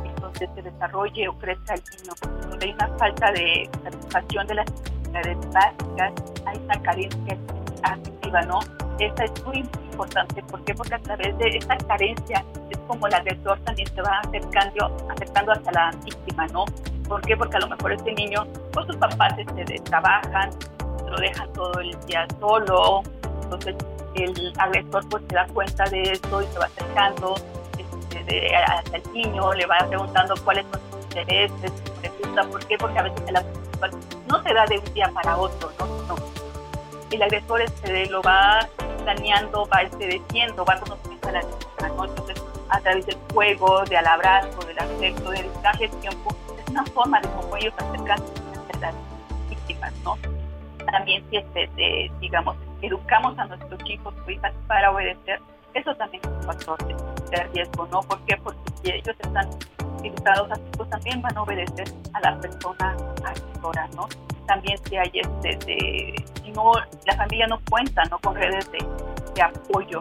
Entonces 0.04 0.50
se 0.54 0.62
desarrolle 0.62 1.28
o 1.28 1.32
crezca 1.38 1.74
el 1.74 1.82
niño, 1.98 2.50
donde 2.50 2.66
hay 2.66 2.72
una 2.72 2.88
falta 2.98 3.32
de 3.32 3.70
satisfacción 3.84 4.46
de 4.46 4.54
las 4.56 4.70
necesidades 4.70 5.52
básicas, 5.52 6.12
hay 6.46 6.58
una 6.58 6.82
carencia 6.82 7.38
afectiva, 7.82 8.42
¿no? 8.42 8.60
Esta 9.02 9.24
es 9.24 9.44
muy 9.44 9.58
importante, 9.58 10.40
¿por 10.44 10.62
qué? 10.62 10.74
Porque 10.76 10.94
a 10.94 10.98
través 11.00 11.36
de 11.38 11.56
esta 11.56 11.76
carencia 11.76 12.44
es 12.70 12.78
como 12.86 13.08
el 13.08 13.14
agresor 13.14 13.58
también 13.64 13.88
se 13.92 14.00
va 14.00 14.20
acercando, 14.20 14.96
acercando 15.10 15.50
hasta 15.50 15.72
la 15.72 15.90
víctima, 16.04 16.46
¿no? 16.46 16.64
¿Por 17.08 17.20
qué? 17.22 17.36
Porque 17.36 17.56
a 17.56 17.60
lo 17.60 17.68
mejor 17.68 17.92
este 17.94 18.12
niño, 18.12 18.46
pues 18.72 18.86
sus 18.86 18.94
papás 18.96 19.34
este, 19.36 19.80
trabajan, 19.80 20.50
lo 21.10 21.16
dejan 21.16 21.52
todo 21.52 21.80
el 21.80 21.98
día 22.06 22.28
solo, 22.38 23.02
entonces 23.42 23.74
el 24.14 24.52
agresor 24.56 25.08
pues 25.08 25.24
se 25.28 25.34
da 25.34 25.46
cuenta 25.48 25.84
de 25.90 26.02
esto 26.02 26.40
y 26.40 26.46
se 26.46 26.58
va 26.60 26.66
acercando 26.66 27.34
este, 27.78 28.54
hasta 28.54 28.96
el 28.98 29.12
niño, 29.12 29.52
le 29.52 29.66
va 29.66 29.78
preguntando 29.88 30.34
cuáles 30.44 30.64
son 30.70 30.80
sus 30.92 31.02
intereses, 31.06 31.72
le 32.02 32.08
gusta, 32.08 32.44
¿por 32.44 32.64
qué? 32.66 32.78
Porque 32.78 32.98
a 33.00 33.02
veces 33.02 33.22
el 33.26 33.36
no 34.28 34.42
se 34.44 34.54
da 34.54 34.64
de 34.66 34.78
un 34.78 34.94
día 34.94 35.10
para 35.12 35.36
otro, 35.36 35.72
¿no? 35.80 35.86
no. 36.06 36.14
El 37.10 37.20
agresor 37.20 37.60
este, 37.62 38.06
lo 38.06 38.22
va 38.22 38.60
planeando, 39.02 39.66
va 39.66 39.82
diciendo, 39.84 40.64
va 40.64 40.78
conociendo 40.80 41.28
a 41.28 41.32
la 41.32 41.40
víctima, 41.40 41.88
¿no? 41.88 42.02
A 42.68 42.80
través 42.80 43.06
del 43.06 43.16
juego, 43.32 43.84
del 43.84 44.06
abrazo, 44.06 44.66
del 44.66 44.78
afecto, 44.78 45.30
del 45.30 45.46
mensaje 45.46 45.88
de 45.88 45.96
tiempo, 45.96 46.34
es 46.58 46.70
una 46.70 46.84
forma 46.86 47.20
de 47.20 47.28
cómo 47.28 47.56
ellos 47.56 47.74
acercan 47.76 48.18
a 48.18 48.78
las 48.78 48.94
víctimas, 49.50 49.92
¿no? 50.04 50.16
También 50.90 51.24
si, 51.30 51.36
este, 51.36 52.10
digamos, 52.20 52.56
educamos 52.82 53.38
a 53.38 53.44
nuestros 53.46 53.78
hijos 53.88 54.14
o 54.26 54.30
hijas 54.30 54.52
para 54.66 54.90
obedecer, 54.90 55.40
eso 55.74 55.94
también 55.96 56.22
es 56.24 56.30
un 56.30 56.42
factor 56.42 56.78
de, 56.86 57.44
riesgo, 57.54 57.86
¿no? 57.86 58.00
¿Por 58.00 58.20
qué? 58.26 58.36
Porque 58.36 58.60
si 58.82 58.90
ellos 58.90 59.16
están 59.18 59.48
educados 60.02 60.50
así, 60.50 60.62
pues 60.76 60.90
también 60.90 61.22
van 61.22 61.36
a 61.36 61.42
obedecer 61.42 61.86
a 62.12 62.20
la 62.20 62.38
persona 62.40 62.96
agresora, 63.24 63.88
¿no? 63.94 64.06
También 64.46 64.76
si 64.84 64.96
hay 64.96 65.10
este, 65.14 65.56
de, 65.66 66.24
si 66.42 66.50
no, 66.52 66.72
la 67.06 67.16
familia 67.16 67.46
no 67.46 67.60
cuenta, 67.70 68.02
¿no? 68.10 68.18
Con 68.18 68.34
redes 68.34 68.70
de, 68.72 68.78
de 69.34 69.42
apoyo, 69.42 70.00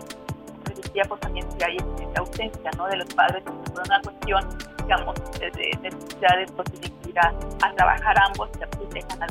decía, 0.76 1.04
pues 1.08 1.22
también 1.22 1.46
si 1.52 1.64
hay 1.64 1.78
este, 1.78 2.08
ausencia, 2.18 2.72
¿no? 2.78 2.88
De 2.88 2.98
los 2.98 3.14
padres, 3.14 3.44
por 3.44 3.84
una 3.86 4.02
cuestión, 4.02 4.48
digamos, 4.84 5.16
de, 5.40 5.52
de 5.52 5.90
necesidades, 5.90 6.52
pues 6.52 6.70
que 6.72 7.10
ir 7.10 7.20
a, 7.20 7.34
a 7.66 7.74
trabajar 7.74 8.16
ambos, 8.20 8.50
y 8.60 8.64
así 8.64 8.88
dejan 8.92 9.28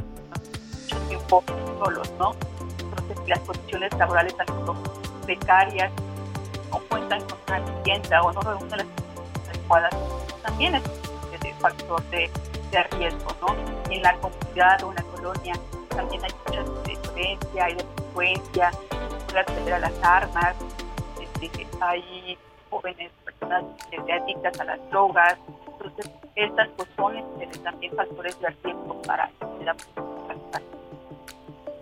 mucho 0.83 0.97
tiempo 1.09 1.45
solos, 1.83 2.11
¿no? 2.19 2.35
Entonces, 2.79 3.29
las 3.29 3.38
condiciones 3.40 3.93
laborales 3.99 4.35
son 4.64 4.76
precarias, 5.25 5.93
no 6.71 6.79
cuentan 6.88 7.21
con 7.23 7.38
una 7.49 7.61
vivienda 7.61 8.23
o 8.23 8.33
no 8.33 8.40
reúnen 8.40 8.71
las 8.71 8.87
condiciones 8.87 9.49
adecuadas, 9.49 9.95
también 10.43 10.75
es 10.76 10.83
un 10.85 11.61
factor 11.61 12.02
de, 12.11 12.31
de, 12.70 12.82
riesgo, 12.98 13.30
¿no? 13.40 13.56
En 13.90 14.02
la 14.02 14.14
comunidad 14.16 14.82
o 14.84 14.90
en 14.90 14.96
la 14.96 15.02
colonia 15.02 15.54
también 15.88 16.22
hay 16.24 16.30
mucha 16.46 16.62
violencia, 16.62 17.64
hay 17.64 17.74
delincuencia, 17.74 18.70
acceder 19.36 19.74
a 19.74 19.78
las 19.78 19.92
armas, 20.02 20.56
este, 21.20 21.66
hay 21.80 22.38
jóvenes, 22.68 23.10
personas 23.24 23.64
adictas 23.90 24.60
a 24.60 24.64
las 24.64 24.90
drogas, 24.90 25.36
entonces 25.66 26.10
estas 26.36 26.68
pues 26.76 26.88
son 26.96 27.14
también 27.62 27.94
factores 27.94 28.40
de 28.40 28.48
riesgo 28.62 29.02
para 29.02 29.30
la 29.64 29.74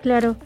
Claro. 0.03 0.37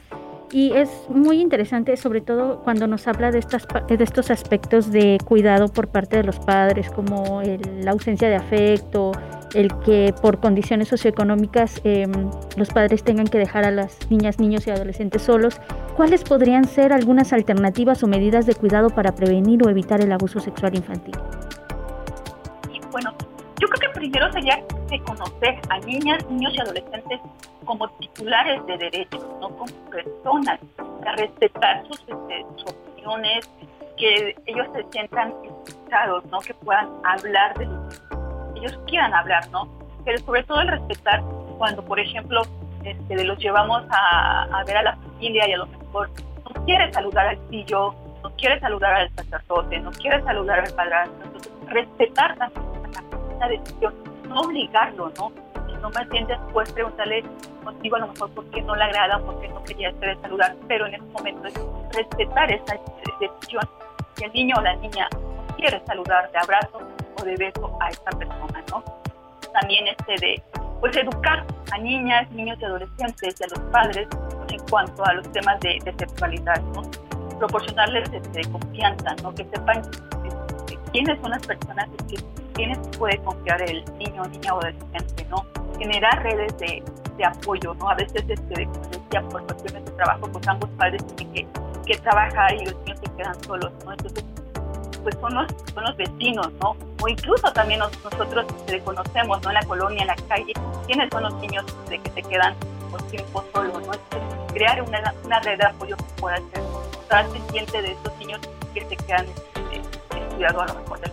Y 0.50 0.72
es 0.72 0.90
muy 1.08 1.40
interesante, 1.40 1.96
sobre 1.96 2.20
todo 2.20 2.58
cuando 2.62 2.86
nos 2.86 3.08
habla 3.08 3.30
de, 3.30 3.38
estas, 3.38 3.66
de 3.88 4.04
estos 4.04 4.30
aspectos 4.30 4.92
de 4.92 5.18
cuidado 5.24 5.68
por 5.68 5.88
parte 5.88 6.18
de 6.18 6.24
los 6.24 6.38
padres, 6.38 6.90
como 6.90 7.40
la 7.42 7.90
ausencia 7.90 8.28
de 8.28 8.36
afecto, 8.36 9.12
el 9.54 9.76
que 9.80 10.14
por 10.20 10.40
condiciones 10.40 10.88
socioeconómicas 10.88 11.80
em, 11.84 12.30
los 12.56 12.70
padres 12.70 13.02
tengan 13.02 13.26
que 13.26 13.38
dejar 13.38 13.64
a 13.64 13.70
las 13.70 14.10
niñas, 14.10 14.38
niños 14.38 14.66
y 14.66 14.70
adolescentes 14.70 15.22
solos. 15.22 15.60
¿Cuáles 15.96 16.24
podrían 16.24 16.64
ser 16.64 16.92
algunas 16.92 17.32
alternativas 17.32 18.02
o 18.02 18.06
medidas 18.06 18.46
de 18.46 18.54
cuidado 18.54 18.90
para 18.90 19.14
prevenir 19.14 19.66
o 19.66 19.70
evitar 19.70 20.00
el 20.00 20.12
abuso 20.12 20.40
sexual 20.40 20.74
infantil? 20.74 21.14
primero 24.02 24.32
sería 24.32 24.60
reconocer 24.90 25.60
a 25.68 25.78
niñas, 25.78 26.28
niños 26.28 26.52
y 26.54 26.60
adolescentes 26.60 27.20
como 27.64 27.88
titulares 28.00 28.66
de 28.66 28.76
derechos, 28.76 29.24
no 29.40 29.48
como 29.50 29.72
personas, 29.90 30.58
a 31.06 31.12
respetar 31.12 31.86
sus, 31.86 32.00
este, 32.00 32.44
sus 32.56 32.72
opiniones, 32.72 33.48
que 33.96 34.34
ellos 34.46 34.66
se 34.74 34.84
sientan 34.90 35.32
escuchados, 35.44 36.24
¿no? 36.26 36.40
Que 36.40 36.52
puedan 36.54 36.88
hablar 37.04 37.56
de 37.58 37.66
que 37.66 38.11
ellos 38.56 38.78
quieran 38.86 39.14
hablar, 39.14 39.48
¿no? 39.50 39.68
Pero 40.04 40.18
sobre 40.18 40.42
todo 40.44 40.60
el 40.60 40.68
respetar 40.68 41.22
cuando, 41.58 41.84
por 41.84 42.00
ejemplo, 42.00 42.42
este, 42.84 43.24
los 43.24 43.38
llevamos 43.38 43.82
a, 43.90 44.64
ver 44.66 44.76
a 44.78 44.82
la 44.82 44.96
familia 44.96 45.48
y 45.48 45.52
a 45.52 45.58
lo 45.58 45.66
mejor 45.66 46.10
no 46.44 46.64
quiere 46.64 46.92
saludar 46.92 47.28
al 47.28 47.48
tío, 47.48 47.94
no 48.22 48.30
quiere 48.36 48.58
saludar 48.60 48.94
al 48.94 49.10
sacerdote, 49.14 49.78
no 49.78 49.90
quiere 49.92 50.22
saludar 50.22 50.60
al 50.60 50.74
padrastro. 50.74 51.24
Entonces, 51.24 51.52
respetar 51.66 52.36
también 52.36 52.64
esa 53.36 53.48
decisión, 53.48 53.94
no 54.28 54.40
obligarlo, 54.40 55.12
¿no? 55.16 55.32
Sino 55.68 55.90
más 55.90 56.08
bien 56.08 56.26
después 56.26 56.72
preguntarle 56.72 57.24
contigo 57.64 57.96
a 57.96 58.00
lo 58.00 58.08
mejor 58.08 58.30
por 58.30 58.44
qué 58.50 58.62
no 58.62 58.74
le 58.74 58.84
agrada, 58.84 59.18
por 59.20 59.40
qué 59.40 59.48
no 59.48 59.62
quería 59.62 59.90
hacer 59.90 60.18
saludar, 60.20 60.56
pero 60.66 60.86
en 60.86 60.94
ese 60.94 61.04
momento 61.04 61.46
es 61.46 61.54
respetar 61.94 62.50
esa 62.50 62.74
decisión. 63.20 63.68
Si 64.14 64.24
el 64.24 64.32
niño 64.32 64.56
o 64.58 64.60
la 64.60 64.74
niña 64.76 65.08
quiere 65.56 65.80
saludar 65.86 66.30
de 66.32 66.38
abrazo 66.38 66.91
o 67.20 67.24
de 67.24 67.36
beso 67.36 67.78
a 67.80 67.88
esta 67.88 68.10
persona, 68.10 68.64
¿no? 68.70 68.84
También 69.60 69.86
este 69.88 70.14
de, 70.26 70.42
pues 70.80 70.96
educar 70.96 71.44
a 71.72 71.78
niñas, 71.78 72.30
niños 72.32 72.58
y 72.60 72.64
adolescentes 72.64 73.40
y 73.40 73.44
a 73.44 73.46
los 73.48 73.60
padres 73.70 74.08
en 74.48 74.58
cuanto 74.70 75.04
a 75.04 75.14
los 75.14 75.30
temas 75.32 75.60
de, 75.60 75.78
sexualidad, 75.98 76.60
¿no? 76.74 76.82
Proporcionarles 77.38 78.10
este, 78.12 78.42
confianza, 78.50 79.14
¿no? 79.22 79.34
Que 79.34 79.44
sepan 79.44 79.82
quiénes 80.92 81.20
son 81.20 81.30
las 81.30 81.46
personas 81.46 81.88
que 82.08 82.16
quiénes 82.54 82.78
puede 82.98 83.18
confiar 83.18 83.62
el 83.62 83.84
niño, 83.98 84.24
niña 84.24 84.54
o 84.54 84.60
adolescente, 84.60 85.26
¿no? 85.30 85.44
Generar 85.78 86.22
redes 86.22 86.56
de, 86.58 86.82
de 87.16 87.24
apoyo, 87.24 87.74
¿no? 87.74 87.88
A 87.88 87.94
veces, 87.94 88.24
este, 88.28 88.66
como 88.66 88.88
decía, 88.88 89.22
por 89.30 89.46
cuestiones 89.46 89.84
de 89.84 89.90
trabajo, 89.92 90.28
pues 90.30 90.46
ambos 90.48 90.70
padres 90.70 91.04
tienen 91.16 91.34
que, 91.34 91.46
que 91.86 91.98
trabajar 92.00 92.54
y 92.54 92.66
los 92.66 92.76
niños 92.80 93.00
se 93.02 93.16
quedan 93.16 93.42
solos, 93.44 93.72
¿no? 93.84 93.92
Entonces, 93.92 94.24
pues 95.02 95.16
son 95.20 95.34
los, 95.34 95.46
son 95.74 95.84
los 95.84 95.96
vecinos, 95.96 96.52
¿no? 96.60 96.76
O 97.00 97.08
incluso 97.08 97.52
también 97.52 97.80
nosotros 97.80 98.46
reconocemos, 98.66 99.42
¿no? 99.42 99.50
En 99.50 99.54
la 99.54 99.64
colonia, 99.64 100.02
en 100.02 100.08
la 100.08 100.16
calle, 100.28 100.52
quiénes 100.86 101.08
son 101.10 101.24
los 101.24 101.34
niños 101.34 101.64
de 101.88 101.98
que 101.98 102.10
se 102.10 102.22
quedan 102.22 102.54
por 102.90 103.02
tiempo 103.04 103.44
solos, 103.52 103.86
¿no? 103.86 103.92
Crear 104.52 104.82
una, 104.82 105.14
una 105.24 105.40
red 105.40 105.58
de 105.58 105.66
apoyo 105.66 105.96
que 105.96 106.04
pueda 106.20 106.36
ser, 106.36 106.62
estar 107.00 107.26
pendiente 107.28 107.82
de 107.82 107.92
estos 107.92 108.16
niños 108.18 108.40
que 108.74 108.84
se 108.84 108.96
quedan 108.96 109.26
este, 109.72 110.16
en 110.16 110.34
cuidado 110.34 110.60
a 110.60 110.66
lo 110.66 110.74
mejor 110.74 111.00
de, 111.00 111.12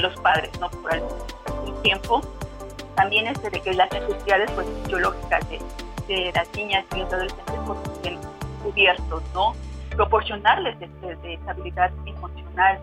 los 0.00 0.14
padres, 0.20 0.50
¿no? 0.60 0.70
Por 0.70 0.92
algún 0.92 1.82
tiempo. 1.82 2.20
También 2.94 3.26
este 3.26 3.50
de 3.50 3.60
que 3.60 3.74
las 3.74 3.90
necesidades 3.90 4.50
pues, 4.52 4.66
biológicas 4.86 5.48
de, 5.48 5.60
de 6.06 6.32
las 6.32 6.52
niñas 6.54 6.84
y 6.94 7.00
los 7.00 7.12
adolescentes 7.12 7.54
pues, 7.66 7.78
cubiertos, 8.62 9.22
¿no? 9.34 9.54
Proporcionarles 9.96 10.76
este, 10.80 11.16
de 11.16 11.34
estabilidad 11.34 11.90
emocional, 12.06 12.78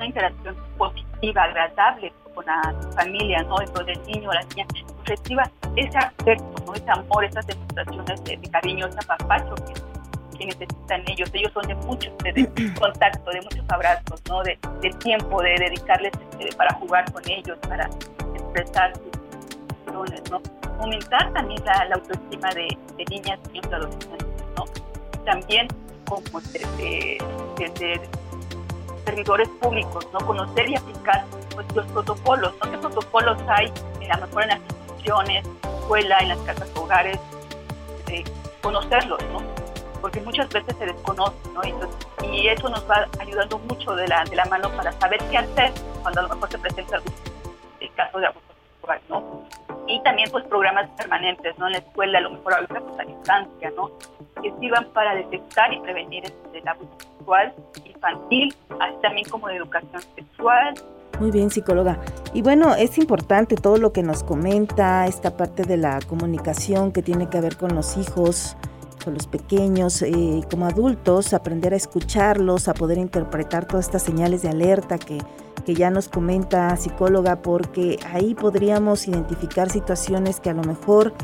una 0.00 0.06
interacción 0.06 0.56
positiva, 0.78 1.42
agradable 1.42 2.12
con 2.34 2.46
la 2.46 2.74
familia, 2.96 3.42
¿no? 3.42 3.58
Dentro 3.58 3.84
del 3.84 4.02
niño 4.06 4.30
o 4.30 4.32
la 4.32 4.42
niña, 4.44 4.66
reciba 5.04 5.50
ese 5.76 5.98
afecto, 5.98 6.64
¿no? 6.64 6.74
Ese 6.74 6.90
amor, 6.90 7.24
esas 7.24 7.46
demostraciones 7.46 8.24
de, 8.24 8.50
cariño, 8.50 8.86
ese 8.86 8.98
apapacho 8.98 9.54
que, 9.56 10.38
que, 10.38 10.46
necesitan 10.46 11.02
ellos. 11.06 11.30
Ellos 11.34 11.52
son 11.52 11.66
de 11.68 11.74
mucho 11.74 12.10
de, 12.24 12.72
contacto, 12.80 13.30
de 13.30 13.42
muchos 13.42 13.64
abrazos, 13.68 14.22
¿no? 14.28 14.42
De, 14.42 14.58
de 14.80 14.90
tiempo, 14.90 15.42
de 15.42 15.56
dedicarles 15.58 16.12
este, 16.38 16.56
para 16.56 16.72
jugar 16.76 17.12
con 17.12 17.22
ellos, 17.28 17.58
para 17.68 17.84
expresar 18.34 18.94
sus 18.94 19.86
emociones, 19.86 20.30
¿no? 20.30 20.40
Aumentar 20.80 21.30
también 21.34 21.62
la, 21.66 21.94
autoestima 21.94 22.48
de, 22.54 22.78
niñas, 23.10 23.38
y 23.52 23.58
adolescentes, 23.66 24.44
¿no? 24.56 24.64
También 25.26 25.68
como 26.06 26.40
desde, 26.40 27.18
desde 27.58 28.00
servidores 29.10 29.48
públicos, 29.60 30.06
¿no? 30.12 30.20
Conocer 30.20 30.68
y 30.68 30.76
aplicar 30.76 31.24
pues, 31.54 31.66
los 31.74 31.86
protocolos. 31.86 32.54
¿Qué 32.70 32.78
protocolos 32.78 33.38
hay, 33.48 33.72
a 34.08 34.18
lo 34.18 34.26
mejor 34.26 34.42
en 34.44 34.48
las 34.50 34.60
instituciones, 34.60 35.48
escuela, 35.80 36.18
en 36.18 36.28
las 36.28 36.38
casas 36.38 36.70
hogares? 36.76 37.18
De 38.06 38.24
conocerlos, 38.62 39.20
¿no? 39.32 39.42
Porque 40.00 40.20
muchas 40.20 40.48
veces 40.50 40.76
se 40.78 40.86
desconocen, 40.86 41.54
¿no? 41.54 41.60
Y, 41.64 41.74
eso 42.46 42.68
nos 42.68 42.88
va 42.88 43.06
ayudando 43.18 43.58
mucho 43.58 43.94
de 43.96 44.06
la, 44.06 44.24
de 44.24 44.36
la 44.36 44.44
mano 44.46 44.70
para 44.76 44.92
saber 44.92 45.18
qué 45.30 45.38
hacer 45.38 45.72
cuando 46.02 46.20
a 46.20 46.22
lo 46.22 46.28
mejor 46.30 46.50
se 46.50 46.58
presenta 46.58 46.96
algún 46.96 47.12
caso 47.96 48.18
de 48.18 48.26
abuso 48.26 48.49
¿no? 49.08 49.42
Y 49.86 50.00
también 50.02 50.30
pues 50.30 50.44
programas 50.44 50.88
permanentes, 50.96 51.58
¿no? 51.58 51.66
En 51.66 51.72
la 51.72 51.78
escuela, 51.78 52.18
a 52.18 52.22
lo 52.22 52.30
mejor 52.30 52.54
ahorita 52.54 52.80
pues 52.80 53.00
a 53.00 53.04
distancia, 53.04 53.72
¿no? 53.76 53.90
Que 54.42 54.52
sirvan 54.60 54.86
para 54.92 55.14
detectar 55.14 55.72
y 55.72 55.80
prevenir 55.80 56.24
este, 56.24 56.58
el 56.58 56.68
abuso 56.68 56.90
sexual 56.98 57.52
infantil, 57.84 58.54
así 58.80 58.94
también 59.02 59.28
como 59.28 59.48
de 59.48 59.56
educación 59.56 60.02
sexual. 60.14 60.74
Muy 61.18 61.30
bien, 61.30 61.50
psicóloga. 61.50 61.98
Y 62.32 62.40
bueno, 62.40 62.74
es 62.74 62.96
importante 62.96 63.56
todo 63.56 63.76
lo 63.76 63.92
que 63.92 64.02
nos 64.02 64.24
comenta, 64.24 65.06
esta 65.06 65.36
parte 65.36 65.64
de 65.64 65.76
la 65.76 65.98
comunicación 66.08 66.92
que 66.92 67.02
tiene 67.02 67.28
que 67.28 67.40
ver 67.40 67.56
con 67.58 67.74
los 67.74 67.98
hijos, 67.98 68.56
con 69.02 69.14
los 69.14 69.26
pequeños, 69.26 70.02
eh, 70.02 70.42
como 70.50 70.66
adultos, 70.66 71.32
aprender 71.34 71.72
a 71.72 71.76
escucharlos, 71.76 72.68
a 72.68 72.74
poder 72.74 72.98
interpretar 72.98 73.66
todas 73.66 73.86
estas 73.86 74.02
señales 74.02 74.42
de 74.42 74.48
alerta 74.48 74.98
que, 74.98 75.18
que 75.64 75.74
ya 75.74 75.90
nos 75.90 76.08
comenta 76.08 76.76
psicóloga, 76.76 77.42
porque 77.42 77.98
ahí 78.12 78.34
podríamos 78.34 79.08
identificar 79.08 79.70
situaciones 79.70 80.40
que 80.40 80.50
a 80.50 80.54
lo 80.54 80.62
mejor 80.62 81.14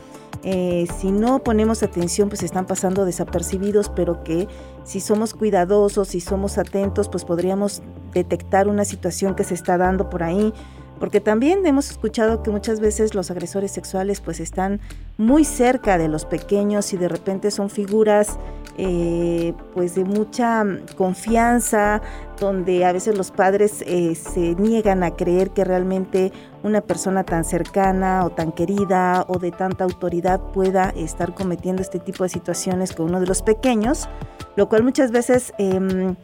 eh, 0.43 0.87
si 0.99 1.11
no 1.11 1.41
ponemos 1.41 1.83
atención, 1.83 2.29
pues 2.29 2.45
están 2.45 2.67
pasando 2.67 3.05
desapercibidos, 3.05 3.91
pero 3.91 4.23
que 4.23 4.47
si 4.85 5.01
somos 5.01 5.35
cuidadosos, 5.35 6.09
si 6.09 6.21
somos 6.21 6.57
atentos, 6.59 7.09
pues 7.09 7.25
podríamos 7.25 7.83
detectar 8.13 8.69
una 8.69 8.85
situación 8.85 9.35
que 9.35 9.43
se 9.43 9.55
está 9.55 9.77
dando 9.77 10.09
por 10.09 10.23
ahí. 10.23 10.53
Porque 10.99 11.21
también 11.21 11.67
hemos 11.67 11.91
escuchado 11.91 12.43
que 12.43 12.51
muchas 12.51 12.81
veces 12.81 13.15
los 13.15 13.31
agresores 13.31 13.71
sexuales 13.71 14.21
pues 14.21 14.41
están 14.41 14.81
muy 15.19 15.45
cerca 15.45 15.99
de 15.99 16.09
los 16.09 16.25
pequeños 16.25 16.93
y 16.93 16.97
de 16.97 17.09
repente 17.09 17.51
son 17.51 17.69
figuras 17.71 18.39
eh, 18.79 19.55
pues 19.75 19.95
de 19.95 20.05
mucha 20.05 20.65
confianza, 20.97 22.03
donde 22.39 22.85
a 22.85 22.93
veces 22.93 23.17
los 23.17 23.31
padres 23.31 23.83
eh, 23.87 24.15
se 24.15 24.55
niegan 24.55 25.03
a 25.03 25.13
creer 25.13 25.51
que 25.51 25.65
realmente 25.65 26.33
una 26.63 26.81
persona 26.81 27.25
tan 27.25 27.45
cercana 27.45 28.25
o 28.25 28.31
tan 28.31 28.53
querida 28.53 29.25
o 29.29 29.39
de 29.39 29.51
tanta 29.51 29.85
autoridad 29.85 30.41
pueda 30.53 30.91
estar 30.91 31.35
cometiendo 31.35 31.81
este 31.81 31.99
tipo 31.99 32.25
de 32.25 32.29
situaciones 32.29 32.93
con 32.93 33.07
uno 33.07 33.21
de 33.21 33.27
los 33.27 33.43
pequeños, 33.43 34.09
lo 34.57 34.69
cual 34.69 34.83
muchas 34.83 35.11
veces... 35.11 35.53
Em, 35.59 36.17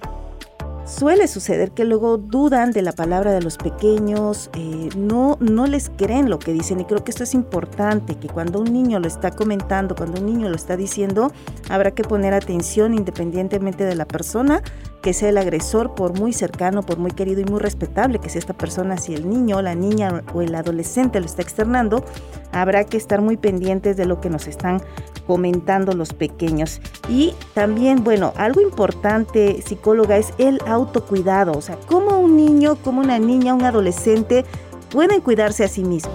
Suele 0.85 1.29
suceder 1.29 1.71
que 1.71 1.85
luego 1.85 2.19
dudan 2.19 2.73
de 2.73 2.83
la 2.83 2.91
palabra 2.91 3.31
de 3.33 3.41
los 3.41 3.57
pequeños, 3.57 4.51
eh, 4.55 4.89
no, 4.97 5.39
no 5.41 5.67
les 5.67 5.91
creen 5.91 6.29
lo 6.29 6.41
que 6.41 6.53
dicen. 6.53 6.81
Y 6.81 6.85
creo 6.85 7.05
que 7.05 7.13
esto 7.13 7.23
es 7.23 7.35
importante, 7.35 8.17
que 8.17 8.29
cuando 8.29 8.59
un 8.61 8.73
niño 8.73 8.99
lo 8.99 9.07
está 9.07 9.31
comentando, 9.31 9.95
cuando 9.95 10.21
un 10.21 10.27
niño 10.27 10.49
lo 10.49 10.57
está 10.57 10.77
diciendo, 10.77 11.31
habrá 11.71 11.93
que 11.93 12.03
poner 12.03 12.35
atención 12.35 12.95
independientemente 12.95 13.85
de 13.85 13.95
la 13.95 14.07
persona, 14.07 14.61
que 15.03 15.13
sea 15.13 15.29
el 15.29 15.39
agresor, 15.39 15.95
por 15.95 16.19
muy 16.19 16.33
cercano, 16.33 16.83
por 16.83 16.97
muy 16.99 17.11
querido 17.11 17.41
y 17.41 17.45
muy 17.45 17.61
respetable 17.61 18.21
que 18.21 18.29
sea 18.29 18.39
esta 18.39 18.55
persona, 18.55 18.97
si 18.97 19.15
el 19.15 19.29
niño, 19.29 19.61
la 19.61 19.75
niña 19.75 20.23
o 20.33 20.43
el 20.43 20.55
adolescente 20.55 21.19
lo 21.21 21.27
está 21.27 21.43
externando, 21.43 22.05
habrá 22.53 22.85
que 22.85 22.97
estar 22.97 23.21
muy 23.21 23.37
pendientes 23.37 23.97
de 23.97 24.07
lo 24.07 24.21
que 24.21 24.31
nos 24.31 24.47
están 24.47 24.81
comentando 25.27 25.93
los 25.93 26.15
pequeños. 26.15 26.81
Y 27.09 27.35
también, 27.53 28.05
bueno, 28.05 28.33
algo 28.37 28.61
importante, 28.61 29.61
psicóloga, 29.63 30.17
es 30.17 30.33
el 30.39 30.61
autocuidado. 30.67 31.53
O 31.53 31.61
sea, 31.61 31.77
cómo 31.89 32.19
un 32.19 32.37
niño, 32.37 32.77
como 32.77 33.01
una 33.01 33.19
niña, 33.19 33.55
un 33.55 33.65
adolescente 33.65 34.45
pueden 34.91 35.21
cuidarse 35.21 35.65
a 35.65 35.69
sí 35.69 35.85
mismos. 35.85 36.15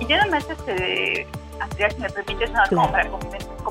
Y 0.00 0.12
además, 0.12 0.44
este, 0.50 1.26
Andrea, 1.60 1.90
si 1.90 2.00
me 2.00 2.10
permites, 2.10 2.50
nada 2.50 2.68
como 2.68 2.90
para 2.90 3.08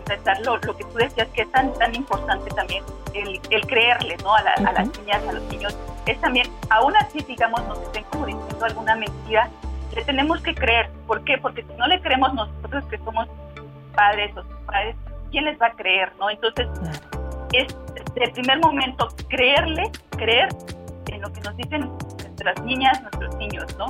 completar 0.05 0.39
lo, 0.41 0.59
que 0.59 0.83
tú 0.83 0.97
decías, 0.97 1.27
que 1.29 1.41
es 1.41 1.51
tan, 1.51 1.73
tan 1.73 1.95
importante 1.95 2.49
también 2.51 2.83
el, 3.13 3.39
creerle 3.67 4.17
¿no? 4.23 4.35
a, 4.35 4.39
a 4.39 4.71
las 4.73 4.99
niñas, 4.99 5.21
a 5.27 5.33
los 5.33 5.43
niños, 5.43 5.75
es 6.05 6.19
también, 6.21 6.47
aún 6.69 6.95
así, 6.97 7.19
digamos, 7.27 7.63
nos 7.67 7.81
estén 7.81 8.03
como 8.05 8.25
diciendo 8.25 8.65
alguna 8.65 8.95
mentira, 8.95 9.49
le 9.95 10.03
tenemos 10.03 10.41
que 10.41 10.53
creer. 10.53 10.89
¿Por 11.07 11.23
qué? 11.23 11.37
Porque 11.37 11.63
si 11.63 11.73
no 11.77 11.87
le 11.87 11.99
creemos 12.01 12.33
nosotros 12.33 12.83
que 12.85 12.97
somos 12.99 13.27
padres 13.95 14.35
o 14.37 14.43
padres, 14.65 14.95
¿quién 15.31 15.45
les 15.45 15.59
va 15.59 15.67
a 15.67 15.71
creer? 15.71 16.11
no 16.19 16.29
Entonces, 16.29 16.67
es 17.53 17.67
de 18.13 18.29
primer 18.31 18.59
momento 18.59 19.07
creerle, 19.29 19.89
creer 20.11 20.49
en 21.07 21.21
lo 21.21 21.31
que 21.31 21.41
nos 21.41 21.55
dicen 21.57 21.89
nuestras 22.19 22.61
niñas, 22.63 23.01
nuestros 23.01 23.35
niños, 23.37 23.75
¿no? 23.77 23.87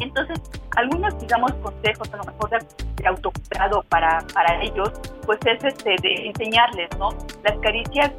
Entonces, 0.00 0.40
algunos, 0.76 1.18
digamos, 1.18 1.52
consejos 1.54 2.12
a 2.12 2.16
lo 2.16 2.24
mejor 2.24 2.50
de, 2.50 3.06
autocuidado 3.06 3.82
para, 3.84 4.24
para 4.34 4.62
ellos, 4.62 4.90
pues 5.24 5.38
es 5.46 5.62
este, 5.64 5.96
de 6.02 6.26
enseñarles, 6.28 6.88
¿no? 6.98 7.10
Las 7.44 7.56
caricias, 7.58 8.10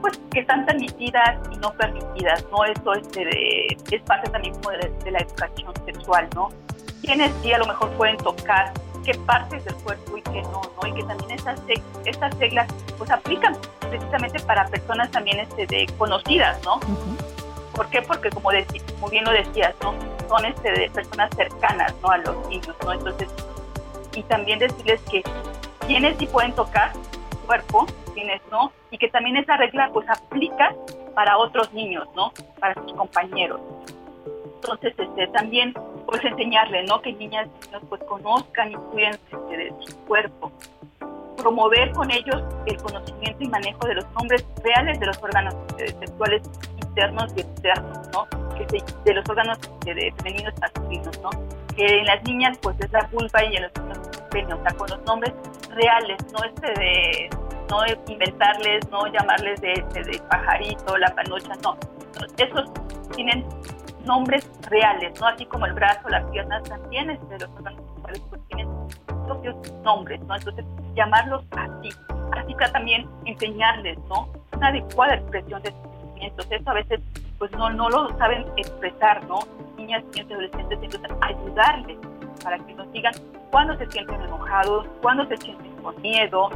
pues, 0.00 0.18
que 0.32 0.40
están 0.40 0.66
permitidas 0.66 1.38
y 1.52 1.56
no 1.58 1.72
permitidas, 1.74 2.44
¿no? 2.50 2.64
Eso 2.64 2.94
este, 2.94 3.24
de, 3.24 3.76
es 3.90 4.02
parte 4.02 4.30
también 4.30 4.54
como 4.54 4.70
de, 4.70 5.10
la 5.10 5.18
educación 5.18 5.72
sexual, 5.84 6.28
¿no? 6.34 6.48
quiénes 7.04 7.30
sí 7.42 7.52
a 7.52 7.58
lo 7.58 7.66
mejor 7.66 7.90
pueden 7.92 8.16
tocar 8.16 8.72
qué 9.04 9.14
partes 9.26 9.64
del 9.64 9.74
cuerpo 9.76 10.16
y 10.16 10.22
qué 10.22 10.42
no, 10.42 10.62
¿no? 10.80 10.88
Y 10.88 10.94
que 10.94 11.02
también 11.04 11.32
esas, 11.32 11.60
estas 12.04 12.38
reglas 12.38 12.66
pues 12.96 13.10
aplican 13.10 13.56
precisamente 13.80 14.40
para 14.40 14.66
personas 14.68 15.10
también 15.10 15.40
este, 15.40 15.66
de 15.66 15.86
conocidas, 15.98 16.58
¿no? 16.64 16.80
¿Por 17.74 17.88
qué? 17.88 18.02
Porque 18.02 18.30
como, 18.30 18.50
muy 19.00 19.10
bien 19.10 19.24
lo 19.24 19.32
decías, 19.32 19.74
¿no? 19.82 19.94
Son 20.28 20.44
este, 20.44 20.90
personas 20.90 21.30
cercanas, 21.34 21.94
¿no? 22.02 22.10
A 22.10 22.18
los 22.18 22.48
niños, 22.48 22.74
¿no? 22.84 22.92
Entonces, 22.92 23.28
y 24.14 24.22
también 24.24 24.58
decirles 24.58 25.00
que 25.10 25.22
quienes 25.86 26.16
sí 26.18 26.26
pueden 26.26 26.52
tocar 26.52 26.92
su 26.92 27.38
cuerpo, 27.46 27.86
quienes 28.14 28.40
no, 28.50 28.72
y 28.90 28.98
que 28.98 29.08
también 29.08 29.36
esa 29.36 29.56
regla 29.56 29.90
pues 29.92 30.08
aplica 30.08 30.74
para 31.14 31.36
otros 31.36 31.72
niños, 31.72 32.08
¿no? 32.14 32.32
Para 32.60 32.74
sus 32.74 32.92
compañeros. 32.92 33.60
Entonces, 34.56 34.94
este, 34.98 35.26
también 35.28 35.74
pues 36.06 36.24
enseñarle, 36.24 36.84
¿no? 36.84 37.00
Que 37.02 37.12
niñas 37.12 37.48
y 37.48 37.66
niños 37.66 37.82
pues 37.88 38.02
conozcan 38.04 38.72
y 38.72 38.74
cuiden 38.74 39.14
este, 39.14 39.56
de 39.56 39.72
su 39.84 39.96
cuerpo. 40.04 40.52
Promover 41.36 41.92
con 41.92 42.10
ellos 42.10 42.42
el 42.66 42.76
conocimiento 42.78 43.44
y 43.44 43.48
manejo 43.48 43.86
de 43.86 43.94
los 43.96 44.10
nombres 44.12 44.46
reales 44.62 44.98
de 45.00 45.06
los 45.06 45.22
órganos 45.22 45.54
sexuales 45.76 46.42
internos 46.94 47.32
y 47.36 47.40
externos, 47.40 48.08
¿no? 48.12 48.26
Que 48.54 48.82
de 49.04 49.14
los 49.14 49.28
órganos 49.28 49.58
de, 49.84 50.14
femeninos 50.18 50.54
masculinos, 50.60 51.20
¿no? 51.20 51.30
Que 51.76 51.98
en 51.98 52.06
las 52.06 52.22
niñas 52.22 52.56
pues 52.62 52.76
es 52.78 52.92
la 52.92 53.08
vulva 53.12 53.44
y 53.44 53.56
en 53.56 53.62
los 53.64 53.72
niños 54.32 54.58
o 54.58 54.62
sea, 54.62 54.76
con 54.76 54.88
los 54.88 55.02
nombres 55.04 55.32
reales, 55.70 56.16
no 56.32 56.44
este 56.44 56.66
de 56.80 57.30
no 57.70 57.80
inventarles, 58.08 58.88
no 58.90 59.06
llamarles 59.08 59.60
de, 59.60 59.84
de 59.92 60.22
pajarito, 60.30 60.96
la 60.98 61.12
panocha, 61.14 61.54
no. 61.62 61.76
Esos 62.36 62.70
tienen 63.16 63.44
nombres 64.04 64.48
reales, 64.70 65.18
¿no? 65.20 65.26
Así 65.26 65.46
como 65.46 65.66
el 65.66 65.72
brazo, 65.72 66.08
las 66.08 66.24
piernas 66.30 66.62
también, 66.64 67.10
este, 67.10 67.38
los 67.38 67.50
órganos 67.56 67.82
sexuales 67.94 68.22
pues 68.30 68.40
tienen 68.48 68.68
propios 69.26 69.56
nombres, 69.82 70.20
¿no? 70.20 70.36
Entonces, 70.36 70.64
llamarlos 70.94 71.44
así. 71.52 71.90
Así 72.36 72.54
que 72.54 72.68
también 72.68 73.08
enseñarles, 73.24 73.98
¿no? 74.08 74.28
Una 74.52 74.68
adecuada 74.68 75.14
expresión 75.14 75.62
de 75.62 75.72
Eso 76.24 76.70
a 76.70 76.74
veces, 76.74 77.00
pues 77.38 77.50
no, 77.52 77.70
no 77.70 77.88
lo 77.88 78.16
saben 78.18 78.44
expresar, 78.56 79.24
¿no? 79.26 79.40
Niñas, 79.76 80.02
y 80.14 80.20
adolescentes, 80.20 80.78
entonces 80.82 81.10
ayudarles 81.20 81.98
para 82.42 82.58
que 82.58 82.74
nos 82.74 82.90
digan 82.92 83.14
cuándo 83.50 83.76
se 83.76 83.86
sienten 83.90 84.20
enojados, 84.22 84.86
cuándo 85.02 85.26
se 85.26 85.36
sienten 85.36 85.72
con 85.76 86.00
miedo, 86.02 86.50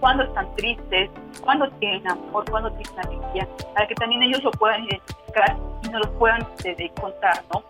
cuándo 0.00 0.24
están 0.24 0.54
tristes, 0.56 1.10
cuándo 1.42 1.68
tienen 1.78 2.06
amor, 2.08 2.44
cuándo 2.50 2.70
tienen 2.72 3.06
alegría, 3.06 3.48
para 3.74 3.86
que 3.86 3.94
también 3.94 4.22
ellos 4.22 4.42
lo 4.42 4.50
puedan 4.52 4.84
identificar 4.84 5.56
y 5.82 5.88
nos 5.88 6.06
lo 6.06 6.18
puedan 6.18 6.46
este, 6.64 6.90
contar, 7.00 7.42
¿no? 7.52 7.62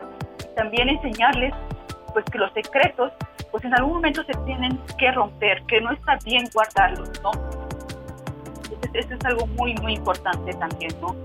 También 0.55 0.89
enseñarles 0.89 1.55
pues 2.13 2.25
que 2.27 2.39
los 2.39 2.53
secretos 2.53 3.13
pues 3.51 3.65
en 3.65 3.75
algún 3.75 3.95
momento 3.95 4.23
se 4.25 4.33
tienen 4.45 4.79
que 4.99 5.11
romper, 5.13 5.63
que 5.65 5.81
no 5.81 5.93
está 5.93 6.19
bien 6.25 6.45
guardarlos, 6.53 7.11
¿no? 7.23 7.31
Entonces 8.65 8.91
eso 8.95 9.15
es 9.15 9.25
algo 9.25 9.47
muy, 9.47 9.75
muy 9.77 9.95
importante 9.95 10.53
también, 10.55 10.93
¿no? 11.01 11.17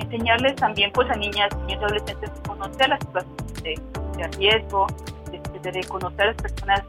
Enseñarles 0.00 0.56
también 0.56 0.90
pues 0.92 1.08
a 1.10 1.14
niñas, 1.14 1.48
y 1.68 1.74
adolescentes 1.74 2.30
a 2.30 2.48
conocer 2.48 2.88
las 2.88 3.00
situaciones 3.00 3.62
de, 3.62 3.80
de 4.16 4.28
riesgo, 4.38 4.86
de, 5.30 5.70
de, 5.72 5.84
conocer 5.84 6.22
a 6.22 6.26
las 6.26 6.36
personas 6.36 6.82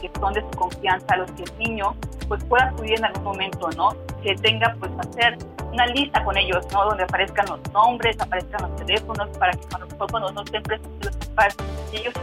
que 0.00 0.10
son 0.18 0.32
de 0.32 0.40
su 0.40 0.50
confianza, 0.50 1.06
a 1.08 1.16
los 1.18 1.30
que 1.32 1.42
el 1.42 1.58
niño 1.58 1.94
pues 2.28 2.42
pueda 2.44 2.66
acudir 2.66 2.98
en 2.98 3.04
algún 3.04 3.24
momento, 3.24 3.70
¿no? 3.76 3.90
Que 4.22 4.34
tenga 4.36 4.74
pues 4.78 4.92
hacer 4.98 5.36
una 5.72 5.86
lista 5.86 6.22
con 6.24 6.36
ellos, 6.36 6.64
¿no? 6.72 6.84
Donde 6.84 7.02
aparezcan 7.02 7.46
los 7.48 7.72
nombres, 7.72 8.20
aparezcan 8.20 8.62
los 8.62 8.76
teléfonos, 8.76 9.28
para 9.38 9.52
que 9.52 9.66
cuando, 9.68 10.06
cuando 10.10 10.32
no 10.32 10.42
estén 10.42 10.62
presentes 10.62 11.06
los 11.06 11.26
papás 11.28 11.56
ellos 11.92 12.14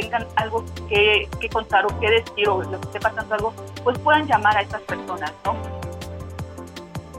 tengan 0.00 0.26
algo 0.36 0.64
que, 0.88 1.28
que, 1.40 1.48
contar 1.48 1.84
o 1.86 2.00
que 2.00 2.10
decir 2.10 2.48
o 2.48 2.62
les 2.62 2.80
esté 2.80 3.00
pasando 3.00 3.34
algo, 3.34 3.52
pues 3.84 3.98
puedan 3.98 4.26
llamar 4.26 4.56
a 4.56 4.62
estas 4.62 4.80
personas, 4.82 5.32
¿no? 5.44 5.56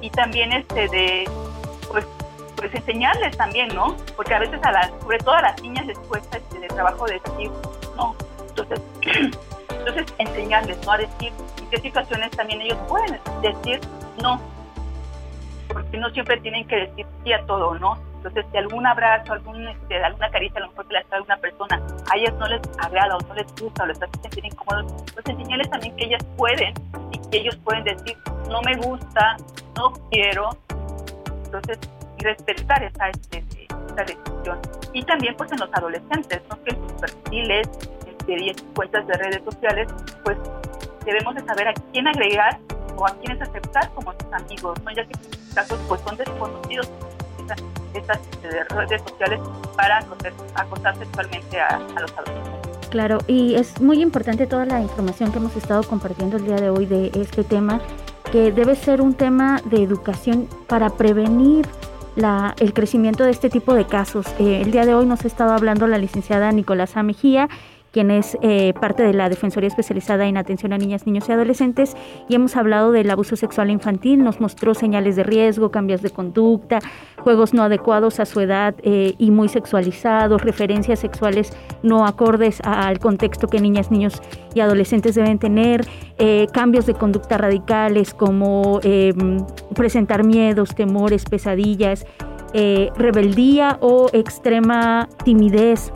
Y 0.02 0.10
también 0.10 0.52
este 0.52 0.88
de, 0.88 1.30
pues, 1.92 2.06
pues 2.62 2.74
enseñarles 2.74 3.36
también, 3.36 3.68
¿no? 3.76 3.98
Porque 4.16 4.34
a 4.34 4.40
veces 4.40 4.60
a 4.64 4.72
las, 4.72 4.92
sobre 5.02 5.18
todo 5.18 5.36
a 5.36 5.42
las 5.42 5.62
niñas 5.62 5.86
les 5.86 6.00
cuesta 6.00 6.38
este 6.38 6.60
de 6.60 6.68
trabajo 6.68 7.06
decir, 7.06 7.52
no, 7.98 8.16
entonces 8.48 8.82
Entonces, 9.86 10.14
enseñarles, 10.20 10.78
¿no? 10.86 10.92
A 10.92 10.98
decir 11.00 11.34
en 11.58 11.70
qué 11.70 11.78
situaciones 11.78 12.30
también 12.32 12.62
ellos 12.62 12.78
pueden 12.88 13.20
decir 13.42 13.80
no, 14.22 14.40
porque 15.68 15.98
no 15.98 16.10
siempre 16.12 16.40
tienen 16.42 16.68
que 16.68 16.76
decir 16.76 17.06
sí 17.24 17.34
a 17.34 17.44
todo, 17.48 17.74
¿no? 17.76 17.98
Entonces, 18.18 18.46
si 18.52 18.58
algún 18.58 18.86
abrazo, 18.86 19.34
algún, 19.34 19.68
este, 19.68 20.04
alguna 20.04 20.30
caricia, 20.30 20.60
a 20.60 20.62
lo 20.62 20.70
mejor 20.70 20.88
que 20.88 20.94
le 20.94 21.04
trae 21.06 21.22
una 21.22 21.38
persona, 21.38 21.82
a 22.12 22.18
ellas 22.18 22.34
no 22.36 22.48
les 22.48 22.62
agrada 22.78 23.18
o 23.18 23.20
no 23.22 23.34
les 23.34 23.48
gusta 23.56 23.84
o 23.84 23.88
les 23.88 24.00
hace 24.00 24.20
sentir 24.22 24.46
incómodos, 24.46 25.04
pues 25.14 25.26
enseñarles 25.26 25.70
también 25.72 25.96
que 25.96 26.06
ellas 26.06 26.24
pueden 26.38 26.74
y 27.12 27.18
que 27.30 27.38
ellos 27.40 27.56
pueden 27.64 27.84
decir, 27.84 28.16
no 28.50 28.62
me 28.62 28.76
gusta, 28.76 29.38
no 29.76 29.94
quiero. 30.12 30.52
Entonces, 31.46 31.80
respetar 32.22 32.84
esa, 32.84 33.10
este, 33.10 33.44
esa 33.88 34.04
decisión. 34.04 34.60
Y 34.94 35.04
también, 35.04 35.36
pues, 35.36 35.52
en 35.52 35.60
los 35.60 35.70
adolescentes, 35.74 36.42
¿no? 36.50 36.62
Que 36.64 36.76
sus 36.76 36.94
perfiles, 36.94 37.68
de 38.26 38.36
10 38.36 38.56
cuentas 38.76 39.06
de 39.08 39.14
redes 39.14 39.42
sociales, 39.44 39.88
pues 40.24 40.38
debemos 41.06 41.36
de 41.36 41.42
saber 41.42 41.68
a 41.68 41.74
quién 41.92 42.08
agregar 42.08 42.60
o 42.96 43.08
a 43.08 43.16
quiénes 43.16 43.42
aceptar 43.42 43.90
como 43.94 44.14
sus 44.14 44.34
amigos, 44.34 44.80
¿no? 44.84 44.92
ya 44.92 45.06
que 45.06 45.14
en 45.14 45.54
casos 45.56 45.80
pues 45.88 46.02
son 46.02 46.18
desconocidos 46.18 46.90
estas, 47.94 48.20
este, 48.20 48.64
redes 48.66 49.02
sociales 49.02 49.40
para 49.76 50.00
acosar, 50.56 50.98
sexualmente 50.98 51.60
a 51.60 51.80
los 52.00 52.12
adolescentes. 52.14 52.62
Claro, 52.90 53.20
y 53.28 53.56
es 53.56 53.82
muy 53.82 54.02
importante 54.02 54.48
toda 54.48 54.66
la 54.66 54.82
información 54.82 55.32
que 55.32 55.38
hemos 55.38 55.56
estado 55.56 55.84
compartiendo 55.84 56.38
el 56.38 56.46
día 56.46 56.58
de 56.58 56.70
hoy 56.70 56.86
de 56.86 57.12
este 57.16 57.44
tema, 57.44 57.82
que 58.32 58.52
debe 58.52 58.76
ser 58.76 59.02
un 59.02 59.14
tema 59.14 59.62
de 59.66 59.84
educación 59.84 60.48
para 60.68 60.90
prevenir 60.90 61.66
la, 62.16 62.56
el 62.60 62.74
crecimiento 62.74 63.24
de 63.24 63.32
este 63.32 63.50
tipo 63.50 63.74
de 63.74 63.86
casos. 63.86 64.26
Eh, 64.40 64.62
el 64.62 64.72
día 64.72 64.86
de 64.86 64.94
hoy 64.94 65.06
nos 65.06 65.24
ha 65.24 65.28
estado 65.28 65.54
hablando 65.54 65.88
la 65.88 65.98
licenciada 65.98 66.52
Nicolás 66.52 66.96
Mejía 67.04 67.50
quien 67.92 68.10
es 68.10 68.38
eh, 68.42 68.74
parte 68.80 69.04
de 69.04 69.14
la 69.14 69.30
Defensoría 69.30 69.68
Especializada 69.68 70.26
en 70.26 70.38
Atención 70.38 70.74
a 70.74 70.78
Niñas, 70.78 71.06
Niños 71.06 71.28
y 71.28 71.32
Adolescentes, 71.34 71.96
y 72.30 72.36
hemos 72.36 72.56
hablado 72.56 72.92
del 72.92 73.10
abuso 73.12 73.36
sexual 73.36 73.70
infantil, 73.70 74.24
nos 74.24 74.40
mostró 74.40 74.74
señales 74.74 75.18
de 75.18 75.24
riesgo, 75.24 75.72
cambios 75.72 76.02
de 76.02 76.10
conducta, 76.10 76.80
juegos 77.18 77.54
no 77.54 77.64
adecuados 77.64 78.20
a 78.20 78.26
su 78.26 78.40
edad 78.40 78.76
eh, 78.84 79.14
y 79.18 79.32
muy 79.32 79.50
sexualizados, 79.50 80.42
referencias 80.42 81.00
sexuales 81.00 81.52
no 81.84 82.06
acordes 82.06 82.62
al 82.64 83.00
contexto 83.00 83.48
que 83.48 83.60
niñas, 83.60 83.92
niños 83.92 84.22
y 84.54 84.62
adolescentes 84.62 85.16
deben 85.16 85.38
tener, 85.38 85.86
eh, 86.18 86.48
cambios 86.54 86.86
de 86.86 86.94
conducta 86.94 87.38
radicales 87.38 88.14
como 88.14 88.80
presentar 89.76 90.24
miedos, 90.24 90.76
temores, 90.76 91.26
pesadillas, 91.26 92.06
rebeldía 92.54 93.78
o 93.82 94.10
extrema 94.14 95.08
timidez 95.24 95.92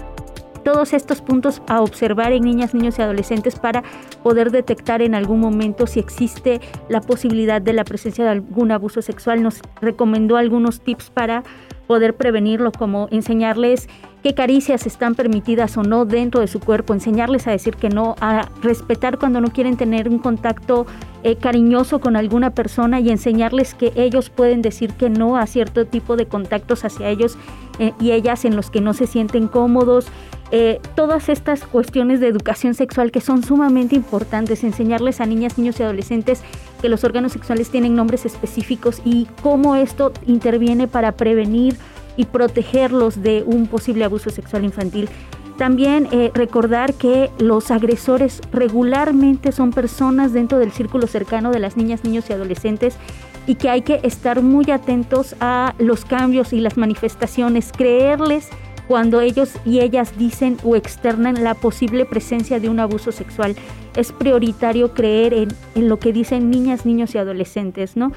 todos 0.66 0.94
estos 0.94 1.22
puntos 1.22 1.62
a 1.68 1.80
observar 1.82 2.34
en 2.34 2.44
niñas, 2.44 2.74
niños 2.74 2.98
y 2.98 3.04
adolescentes 3.04 3.58
para 3.58 3.84
poder 4.24 4.50
detectar 4.50 5.04
en 5.04 5.14
algún 5.14 5.40
momento 5.40 5.86
si 5.86 6.00
existe 6.00 6.60
la 6.90 7.02
posibilidad 7.02 7.62
de 7.62 7.72
la 7.72 7.84
presencia 7.84 8.26
de 8.26 8.32
algún 8.32 8.72
abuso 8.72 9.04
sexual. 9.04 9.44
Nos 9.44 9.62
recomendó 9.80 10.38
algunos 10.38 10.82
tips 10.82 11.12
para 11.12 11.44
poder 11.86 12.16
prevenirlo, 12.16 12.72
como 12.72 13.08
enseñarles 13.12 13.88
qué 14.26 14.34
caricias 14.34 14.88
están 14.88 15.14
permitidas 15.14 15.78
o 15.78 15.84
no 15.84 16.04
dentro 16.04 16.42
de 16.42 16.48
su 16.48 16.60
cuerpo, 16.60 16.96
enseñarles 16.96 17.46
a 17.46 17.52
decir 17.52 17.76
que 17.76 17.90
no, 17.90 18.16
a 18.22 18.50
respetar 18.64 19.20
cuando 19.20 19.40
no 19.40 19.50
quieren 19.50 19.78
tener 19.78 20.10
un 20.10 20.18
contacto 20.18 20.88
eh, 21.22 21.36
cariñoso 21.36 22.00
con 22.00 22.16
alguna 22.16 22.50
persona 22.50 23.00
y 23.00 23.12
enseñarles 23.12 23.76
que 23.76 23.94
ellos 23.96 24.32
pueden 24.32 24.64
decir 24.64 24.94
que 24.94 25.12
no 25.12 25.38
a 25.38 25.46
cierto 25.46 25.86
tipo 25.86 26.16
de 26.16 26.26
contactos 26.26 26.86
hacia 26.86 27.08
ellos 27.10 27.38
eh, 27.78 27.94
y 28.00 28.14
ellas 28.14 28.46
en 28.46 28.56
los 28.56 28.72
que 28.72 28.82
no 28.82 28.96
se 28.96 29.06
sienten 29.06 29.48
cómodos, 29.48 30.08
eh, 30.50 30.80
todas 30.96 31.30
estas 31.30 31.62
cuestiones 31.62 32.20
de 32.20 32.28
educación 32.28 32.74
sexual 32.74 33.12
que 33.12 33.22
son 33.22 33.44
sumamente 33.44 33.96
importantes, 33.96 34.64
enseñarles 34.64 35.22
a 35.22 35.28
niñas, 35.28 35.60
niños 35.60 35.80
y 35.80 35.84
adolescentes 35.84 36.42
que 36.82 36.90
los 36.90 37.04
órganos 37.04 37.34
sexuales 37.34 37.70
tienen 37.70 37.94
nombres 37.94 38.26
específicos 38.26 39.04
y 39.06 39.28
cómo 39.44 39.76
esto 39.76 40.14
interviene 40.26 40.88
para 40.88 41.12
prevenir 41.12 41.78
y 42.18 42.26
protegerlos 42.26 43.22
de 43.22 43.44
un 43.46 43.68
posible 43.68 44.06
abuso 44.06 44.30
sexual 44.30 44.66
infantil. 44.66 45.10
También 45.58 46.10
eh, 46.12 46.32
recordar 46.34 46.94
que 46.96 47.30
los 47.40 47.72
agresores 47.72 48.42
regularmente 48.52 49.54
son 49.54 49.72
personas 49.72 50.34
dentro 50.34 50.60
del 50.60 50.72
círculo 50.72 51.08
cercano 51.08 51.52
de 51.52 51.60
las 51.60 51.78
niñas, 51.78 52.04
niños 52.04 52.30
y 52.30 52.34
adolescentes 52.34 52.98
y 53.48 53.56
que 53.56 53.70
hay 53.70 53.82
que 53.82 54.02
estar 54.04 54.42
muy 54.42 54.70
atentos 54.72 55.36
a 55.40 55.74
los 55.78 56.04
cambios 56.04 56.52
y 56.52 56.60
las 56.60 56.78
manifestaciones, 56.78 57.72
creerles 57.72 58.50
cuando 58.88 59.22
ellos 59.22 59.54
y 59.66 59.80
ellas 59.80 60.18
dicen 60.18 60.58
o 60.64 60.76
externan 60.76 61.44
la 61.44 61.54
posible 61.54 62.06
presencia 62.06 62.60
de 62.60 62.70
un 62.70 62.80
abuso 62.80 63.12
sexual. 63.12 63.56
Es 63.96 64.12
prioritario 64.12 64.94
creer 64.94 65.34
en, 65.34 65.50
en 65.76 65.88
lo 65.88 66.00
que 66.00 66.12
dicen 66.12 66.50
niñas, 66.50 66.86
niños 66.86 67.16
y 67.16 67.18
adolescentes, 67.18 67.96
¿no? 67.96 68.12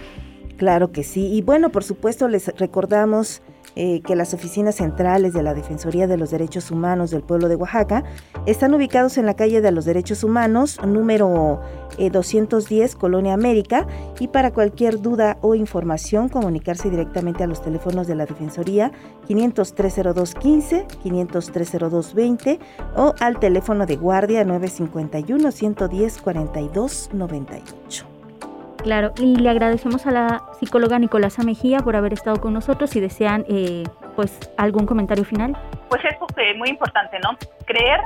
Claro 0.56 0.90
que 0.90 1.04
sí. 1.04 1.32
Y 1.32 1.42
bueno, 1.42 1.70
por 1.70 1.84
supuesto, 1.84 2.26
les 2.28 2.48
recordamos 2.58 3.42
eh, 3.80 4.00
que 4.04 4.16
las 4.16 4.34
oficinas 4.34 4.74
centrales 4.74 5.32
de 5.32 5.44
la 5.44 5.54
Defensoría 5.54 6.08
de 6.08 6.16
los 6.16 6.32
Derechos 6.32 6.72
Humanos 6.72 7.12
del 7.12 7.22
pueblo 7.22 7.48
de 7.48 7.54
Oaxaca 7.54 8.02
están 8.44 8.74
ubicados 8.74 9.18
en 9.18 9.26
la 9.26 9.34
calle 9.34 9.60
de 9.60 9.70
los 9.70 9.84
Derechos 9.84 10.24
Humanos, 10.24 10.80
número 10.84 11.60
210, 11.96 12.92
eh, 12.92 12.96
Colonia 12.98 13.34
América, 13.34 13.86
y 14.18 14.26
para 14.26 14.52
cualquier 14.52 15.00
duda 15.00 15.38
o 15.42 15.54
información 15.54 16.28
comunicarse 16.28 16.90
directamente 16.90 17.44
a 17.44 17.46
los 17.46 17.62
teléfonos 17.62 18.08
de 18.08 18.16
la 18.16 18.26
Defensoría 18.26 18.90
5030215, 19.28 20.86
5030220 21.04 22.58
o 22.96 23.14
al 23.20 23.38
teléfono 23.38 23.86
de 23.86 23.94
guardia 23.94 24.44
951 24.44 25.52
110 25.52 26.20
4298. 26.20 28.07
Claro, 28.88 29.12
y 29.18 29.36
le 29.36 29.50
agradecemos 29.50 30.06
a 30.06 30.10
la 30.10 30.44
psicóloga 30.58 30.98
Nicolasa 30.98 31.42
Mejía 31.42 31.80
por 31.80 31.94
haber 31.94 32.14
estado 32.14 32.40
con 32.40 32.54
nosotros. 32.54 32.88
Si 32.88 33.00
desean, 33.00 33.44
eh, 33.46 33.84
pues, 34.16 34.50
algún 34.56 34.86
comentario 34.86 35.26
final. 35.26 35.54
Pues 35.90 36.02
eso 36.06 36.26
es 36.38 36.56
muy 36.56 36.70
importante, 36.70 37.18
¿no? 37.22 37.36
Creer 37.66 38.00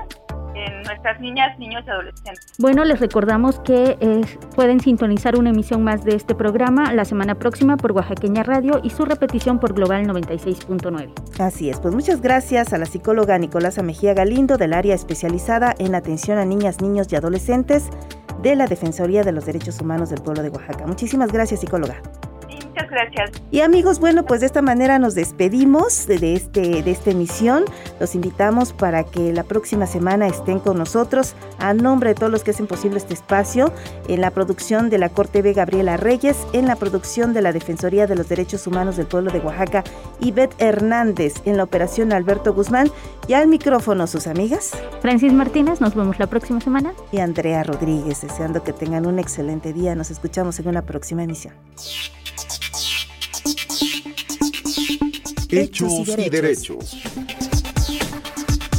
en 0.56 0.82
nuestras 0.82 1.20
niñas, 1.20 1.56
niños 1.60 1.84
y 1.86 1.90
adolescentes. 1.90 2.54
Bueno, 2.58 2.84
les 2.84 2.98
recordamos 2.98 3.60
que 3.60 3.96
eh, 4.00 4.22
pueden 4.56 4.80
sintonizar 4.80 5.36
una 5.38 5.50
emisión 5.50 5.84
más 5.84 6.04
de 6.04 6.16
este 6.16 6.34
programa 6.34 6.92
la 6.92 7.04
semana 7.04 7.36
próxima 7.36 7.76
por 7.76 7.92
Oaxaqueña 7.92 8.42
Radio 8.42 8.80
y 8.82 8.90
su 8.90 9.04
repetición 9.04 9.60
por 9.60 9.74
Global 9.74 10.04
96.9. 10.08 11.12
Así 11.40 11.70
es, 11.70 11.78
pues 11.78 11.94
muchas 11.94 12.20
gracias 12.20 12.72
a 12.72 12.78
la 12.78 12.86
psicóloga 12.86 13.38
Nicolasa 13.38 13.84
Mejía 13.84 14.14
Galindo 14.14 14.56
del 14.56 14.72
área 14.72 14.96
especializada 14.96 15.76
en 15.78 15.94
atención 15.94 16.38
a 16.38 16.44
niñas, 16.44 16.80
niños 16.80 17.06
y 17.12 17.16
adolescentes 17.16 17.88
de 18.42 18.56
la 18.56 18.66
Defensoría 18.66 19.22
de 19.22 19.32
los 19.32 19.46
Derechos 19.46 19.80
Humanos 19.80 20.10
del 20.10 20.20
Pueblo 20.20 20.42
de 20.42 20.50
Oaxaca. 20.50 20.86
Muchísimas 20.86 21.32
gracias, 21.32 21.60
psicóloga. 21.60 22.02
Muchas 22.82 22.90
gracias. 22.90 23.42
Y 23.50 23.60
amigos, 23.60 24.00
bueno, 24.00 24.24
pues 24.24 24.40
de 24.40 24.46
esta 24.46 24.62
manera 24.62 24.98
nos 24.98 25.14
despedimos 25.14 26.06
de, 26.06 26.34
este, 26.34 26.82
de 26.82 26.90
esta 26.90 27.10
emisión. 27.10 27.64
Los 28.00 28.14
invitamos 28.14 28.72
para 28.72 29.04
que 29.04 29.32
la 29.32 29.44
próxima 29.44 29.86
semana 29.86 30.26
estén 30.26 30.58
con 30.58 30.78
nosotros 30.78 31.34
a 31.58 31.74
nombre 31.74 32.10
de 32.10 32.14
todos 32.14 32.32
los 32.32 32.42
que 32.42 32.52
hacen 32.52 32.66
posible 32.66 32.98
este 32.98 33.14
espacio, 33.14 33.72
en 34.08 34.20
la 34.20 34.30
producción 34.30 34.90
de 34.90 34.98
la 34.98 35.08
Corte 35.10 35.42
B. 35.42 35.52
Gabriela 35.52 35.96
Reyes, 35.96 36.36
en 36.52 36.66
la 36.66 36.76
producción 36.76 37.32
de 37.32 37.42
la 37.42 37.52
Defensoría 37.52 38.06
de 38.06 38.16
los 38.16 38.28
Derechos 38.28 38.66
Humanos 38.66 38.96
del 38.96 39.06
Pueblo 39.06 39.30
de 39.30 39.40
Oaxaca, 39.40 39.84
Ivette 40.20 40.54
Hernández, 40.58 41.34
en 41.44 41.56
la 41.56 41.64
operación 41.64 42.12
Alberto 42.12 42.52
Guzmán 42.54 42.90
y 43.28 43.34
al 43.34 43.48
micrófono 43.48 44.06
sus 44.06 44.26
amigas. 44.26 44.72
Francis 45.00 45.32
Martínez, 45.32 45.80
nos 45.80 45.94
vemos 45.94 46.18
la 46.18 46.26
próxima 46.26 46.60
semana. 46.60 46.92
Y 47.12 47.18
Andrea 47.18 47.62
Rodríguez, 47.62 48.22
deseando 48.22 48.62
que 48.62 48.72
tengan 48.72 49.06
un 49.06 49.18
excelente 49.18 49.72
día. 49.72 49.94
Nos 49.94 50.10
escuchamos 50.10 50.58
en 50.58 50.68
una 50.68 50.82
próxima 50.82 51.22
emisión. 51.22 51.54
Hechos 55.54 56.08
y 56.16 56.30
derechos. 56.30 56.96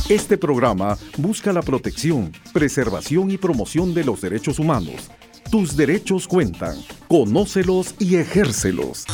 Este 0.09 0.39
programa 0.39 0.97
busca 1.17 1.53
la 1.53 1.61
protección, 1.61 2.31
preservación 2.51 3.29
y 3.29 3.37
promoción 3.37 3.93
de 3.93 4.03
los 4.03 4.21
derechos 4.21 4.57
humanos. 4.57 5.11
Tus 5.51 5.77
derechos 5.77 6.27
cuentan. 6.27 6.75
Conócelos 7.07 7.93
y 7.99 8.15
ejércelos. 8.15 9.05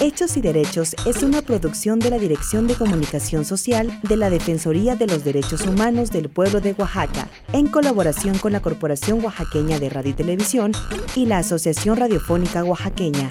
Hechos 0.00 0.36
y 0.36 0.42
Derechos 0.42 0.94
es 1.06 1.22
una 1.22 1.40
producción 1.40 1.98
de 2.00 2.10
la 2.10 2.18
Dirección 2.18 2.66
de 2.66 2.74
Comunicación 2.74 3.46
Social 3.46 3.98
de 4.02 4.16
la 4.16 4.28
Defensoría 4.28 4.94
de 4.94 5.06
los 5.06 5.24
Derechos 5.24 5.62
Humanos 5.62 6.10
del 6.10 6.28
Pueblo 6.28 6.60
de 6.60 6.74
Oaxaca, 6.78 7.28
en 7.52 7.66
colaboración 7.66 8.36
con 8.38 8.52
la 8.52 8.60
Corporación 8.60 9.24
Oaxaqueña 9.24 9.80
de 9.80 9.88
Radio 9.88 10.10
y 10.10 10.14
Televisión 10.14 10.72
y 11.16 11.24
la 11.24 11.38
Asociación 11.38 11.96
Radiofónica 11.96 12.62
Oaxaqueña. 12.62 13.28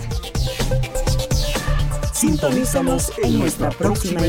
Sintonízanos 2.17 3.13
en 3.21 3.38
nuestra 3.38 3.69
próxima 3.69 4.27